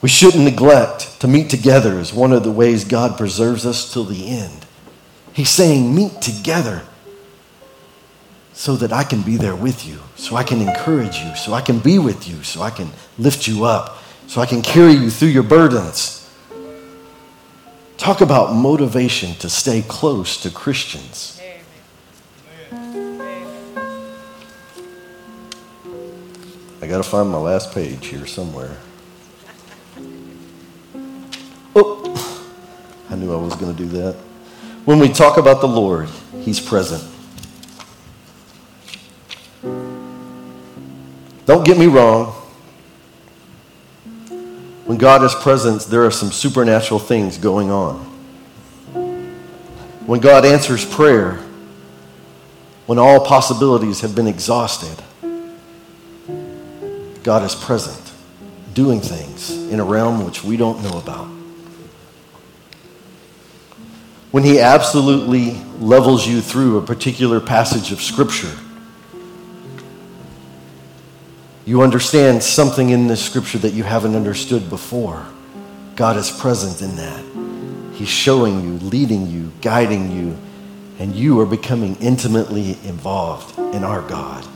We 0.01 0.09
shouldn't 0.09 0.42
neglect 0.42 1.21
to 1.21 1.29
meet 1.29 1.51
together 1.51 1.99
as 1.99 2.14
one 2.14 2.33
of 2.33 2.45
the 2.45 2.51
ways 2.51 2.85
God 2.85 3.18
preserves 3.18 3.66
us 3.66 3.92
till 3.92 4.05
the 4.05 4.29
end. 4.29 4.64
He's 5.35 5.51
saying, 5.51 5.95
meet 5.95 6.23
together 6.23 6.83
so 8.55 8.75
that 8.77 8.92
I 8.92 9.05
can 9.05 9.21
be 9.21 9.37
there 9.37 9.55
with 9.55 9.87
you, 9.87 10.01
so 10.16 10.35
I 10.37 10.45
can 10.45 10.61
encourage 10.61 11.18
you, 11.18 11.37
so 11.37 11.53
I 11.53 11.61
can 11.61 11.79
be 11.79 11.99
with 11.99 12.27
you, 12.27 12.42
so 12.42 12.62
I 12.62 12.71
can 12.71 12.90
lift 13.18 13.47
you 13.47 13.64
up, 13.64 14.03
so 14.27 14.40
I 14.40 14.47
can 14.47 14.62
carry 14.62 14.92
you 14.92 15.11
through 15.11 15.29
your 15.29 15.42
burdens. 15.42 16.22
Talk 18.03 18.21
about 18.21 18.53
motivation 18.53 19.37
to 19.37 19.49
stay 19.49 19.81
close 19.81 20.37
to 20.43 20.51
Christians. 20.51 21.41
I 26.83 26.88
got 26.88 26.97
to 26.97 27.05
find 27.05 27.31
my 27.31 27.38
last 27.38 27.73
page 27.73 28.05
here 28.09 28.27
somewhere. 28.27 28.77
Oh, 31.77 32.51
I 33.09 33.15
knew 33.15 33.33
I 33.33 33.37
was 33.37 33.55
going 33.55 33.73
to 33.73 33.79
do 33.81 33.88
that. 33.91 34.17
When 34.85 34.99
we 34.99 35.09
talk 35.09 35.37
about 35.37 35.61
the 35.61 35.69
Lord, 35.69 36.09
He's 36.41 36.59
present. 36.59 37.09
Don't 41.47 41.65
get 41.65 41.79
me 41.79 41.87
wrong. 41.87 42.42
When 44.85 44.99
God 44.99 45.23
is 45.23 45.35
present, 45.35 45.83
there 45.83 46.05
are 46.05 46.11
some 46.11 46.33
supernatural 46.33 46.99
things 46.99 47.38
going 47.38 47.71
on. 47.71 47.97
When 50.07 50.21
God 50.21 50.45
answers 50.45 50.85
prayer, 50.85 51.40
when 52.87 52.99
all 52.99 53.25
possibilities 53.25 54.01
have 54.01 54.14
been 54.14 54.27
exhausted, 54.27 55.03
God 57.23 57.45
is 57.45 57.55
present, 57.55 58.12
doing 58.75 59.01
things 59.01 59.51
in 59.51 59.79
a 59.79 59.85
realm 59.85 60.25
which 60.25 60.42
we 60.42 60.57
don't 60.57 60.83
know 60.83 60.99
about. 60.99 61.29
When 64.33 64.42
He 64.42 64.59
absolutely 64.59 65.53
levels 65.79 66.27
you 66.27 66.40
through 66.40 66.79
a 66.79 66.83
particular 66.83 67.38
passage 67.38 67.92
of 67.92 68.03
Scripture, 68.03 68.59
you 71.64 71.83
understand 71.83 72.42
something 72.42 72.90
in 72.90 73.07
this 73.07 73.25
Scripture 73.25 73.59
that 73.59 73.72
you 73.72 73.85
haven't 73.85 74.16
understood 74.16 74.68
before. 74.68 75.25
God 75.94 76.16
is 76.16 76.31
present 76.31 76.83
in 76.83 76.96
that. 76.96 77.94
He's 77.94 78.09
showing 78.09 78.62
you, 78.62 78.87
leading 78.88 79.29
you, 79.29 79.53
guiding 79.61 80.11
you, 80.11 80.37
and 80.98 81.14
you 81.14 81.40
are 81.40 81.46
becoming 81.46 81.96
intimately 81.96 82.70
involved 82.85 83.59
in 83.75 83.85
our 83.85 84.03
God. 84.03 84.46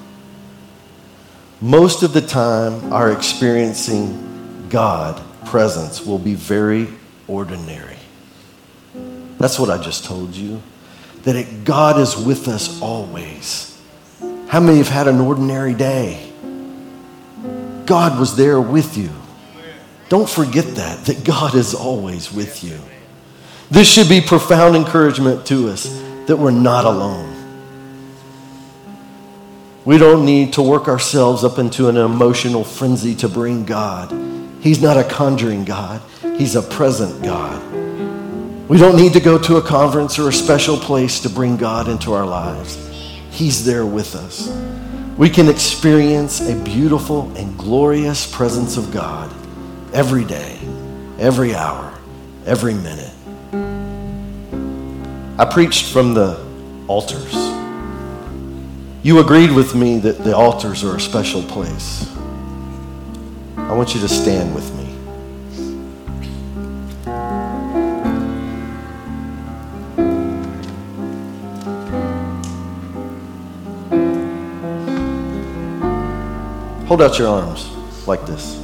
Most 1.60 2.02
of 2.02 2.12
the 2.12 2.20
time, 2.20 2.92
our 2.92 3.12
experiencing 3.12 4.66
God 4.68 5.22
presence 5.46 6.04
will 6.04 6.18
be 6.18 6.34
very 6.34 6.88
ordinary. 7.28 7.96
That's 9.38 9.58
what 9.58 9.70
I 9.70 9.82
just 9.82 10.04
told 10.04 10.34
you. 10.34 10.60
That 11.22 11.36
it, 11.36 11.64
God 11.64 11.98
is 11.98 12.16
with 12.16 12.48
us 12.48 12.80
always. 12.80 13.80
How 14.48 14.60
many 14.60 14.78
have 14.78 14.88
had 14.88 15.08
an 15.08 15.20
ordinary 15.20 15.74
day? 15.74 16.25
God 17.86 18.18
was 18.18 18.36
there 18.36 18.60
with 18.60 18.96
you. 18.96 19.10
Don't 20.08 20.28
forget 20.28 20.64
that, 20.76 21.06
that 21.06 21.24
God 21.24 21.54
is 21.54 21.74
always 21.74 22.32
with 22.32 22.62
you. 22.62 22.78
This 23.70 23.92
should 23.92 24.08
be 24.08 24.20
profound 24.20 24.76
encouragement 24.76 25.46
to 25.46 25.68
us 25.68 25.84
that 26.26 26.36
we're 26.36 26.50
not 26.50 26.84
alone. 26.84 27.32
We 29.84 29.98
don't 29.98 30.24
need 30.24 30.54
to 30.54 30.62
work 30.62 30.88
ourselves 30.88 31.44
up 31.44 31.58
into 31.58 31.88
an 31.88 31.96
emotional 31.96 32.64
frenzy 32.64 33.14
to 33.16 33.28
bring 33.28 33.64
God. 33.64 34.12
He's 34.60 34.82
not 34.82 34.96
a 34.96 35.04
conjuring 35.04 35.64
God, 35.64 36.02
He's 36.36 36.56
a 36.56 36.62
present 36.62 37.22
God. 37.22 37.62
We 38.68 38.78
don't 38.78 38.96
need 38.96 39.12
to 39.12 39.20
go 39.20 39.38
to 39.38 39.58
a 39.58 39.62
conference 39.62 40.18
or 40.18 40.28
a 40.28 40.32
special 40.32 40.76
place 40.76 41.20
to 41.20 41.30
bring 41.30 41.56
God 41.56 41.88
into 41.88 42.12
our 42.14 42.26
lives. 42.26 42.76
He's 43.30 43.64
there 43.64 43.86
with 43.86 44.16
us. 44.16 44.48
We 45.16 45.30
can 45.30 45.48
experience 45.48 46.40
a 46.42 46.54
beautiful 46.62 47.34
and 47.38 47.56
glorious 47.56 48.30
presence 48.30 48.76
of 48.76 48.92
God 48.92 49.32
every 49.94 50.26
day, 50.26 50.58
every 51.18 51.54
hour, 51.54 51.98
every 52.44 52.74
minute. 52.74 53.10
I 55.38 55.46
preached 55.50 55.90
from 55.90 56.12
the 56.12 56.44
altars. 56.86 57.34
You 59.02 59.20
agreed 59.20 59.52
with 59.52 59.74
me 59.74 59.98
that 60.00 60.22
the 60.22 60.36
altars 60.36 60.84
are 60.84 60.96
a 60.96 61.00
special 61.00 61.42
place. 61.42 62.14
I 63.56 63.72
want 63.72 63.94
you 63.94 64.00
to 64.02 64.08
stand 64.08 64.54
with 64.54 64.70
me. 64.74 64.75
Hold 76.96 77.10
out 77.10 77.18
your 77.18 77.28
arms 77.28 77.68
like 78.06 78.24
this. 78.24 78.58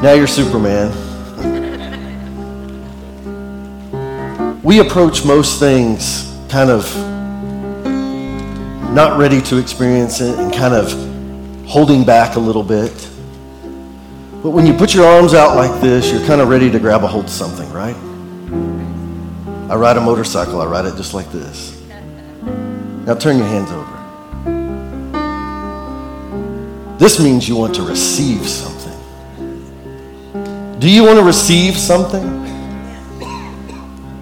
Now 0.00 0.14
you're 0.14 0.26
Superman. 0.26 0.90
We 4.62 4.78
approach 4.78 5.22
most 5.22 5.60
things 5.60 6.34
kind 6.48 6.70
of 6.70 6.90
not 8.94 9.18
ready 9.18 9.42
to 9.42 9.58
experience 9.58 10.22
it 10.22 10.38
and 10.38 10.50
kind 10.54 10.72
of 10.72 10.90
holding 11.66 12.02
back 12.02 12.36
a 12.36 12.40
little 12.40 12.64
bit. 12.64 12.94
But 14.42 14.52
when 14.52 14.64
you 14.64 14.72
put 14.72 14.94
your 14.94 15.04
arms 15.04 15.34
out 15.34 15.56
like 15.56 15.78
this, 15.82 16.10
you're 16.10 16.26
kind 16.26 16.40
of 16.40 16.48
ready 16.48 16.70
to 16.70 16.78
grab 16.78 17.04
a 17.04 17.06
hold 17.06 17.26
of 17.26 17.30
something, 17.30 17.70
right? 17.70 17.96
I 19.70 19.74
ride 19.76 19.98
a 19.98 20.00
motorcycle, 20.00 20.62
I 20.62 20.64
ride 20.64 20.86
it 20.86 20.96
just 20.96 21.12
like 21.12 21.30
this. 21.30 21.78
Now 23.04 23.14
turn 23.14 23.36
your 23.36 23.46
hands 23.46 23.70
over. 23.70 23.95
This 27.06 27.20
means 27.20 27.48
you 27.48 27.54
want 27.54 27.72
to 27.76 27.82
receive 27.82 28.48
something. 28.48 28.98
Do 30.80 30.90
you 30.90 31.04
want 31.04 31.20
to 31.20 31.24
receive 31.24 31.76
something? 31.76 32.42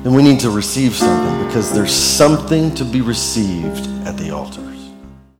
then 0.02 0.12
we 0.12 0.22
need 0.22 0.38
to 0.40 0.50
receive 0.50 0.94
something 0.94 1.46
because 1.46 1.72
there's 1.72 1.94
something 1.94 2.74
to 2.74 2.84
be 2.84 3.00
received 3.00 3.88
at 4.06 4.18
the 4.18 4.32
altar. 4.32 4.73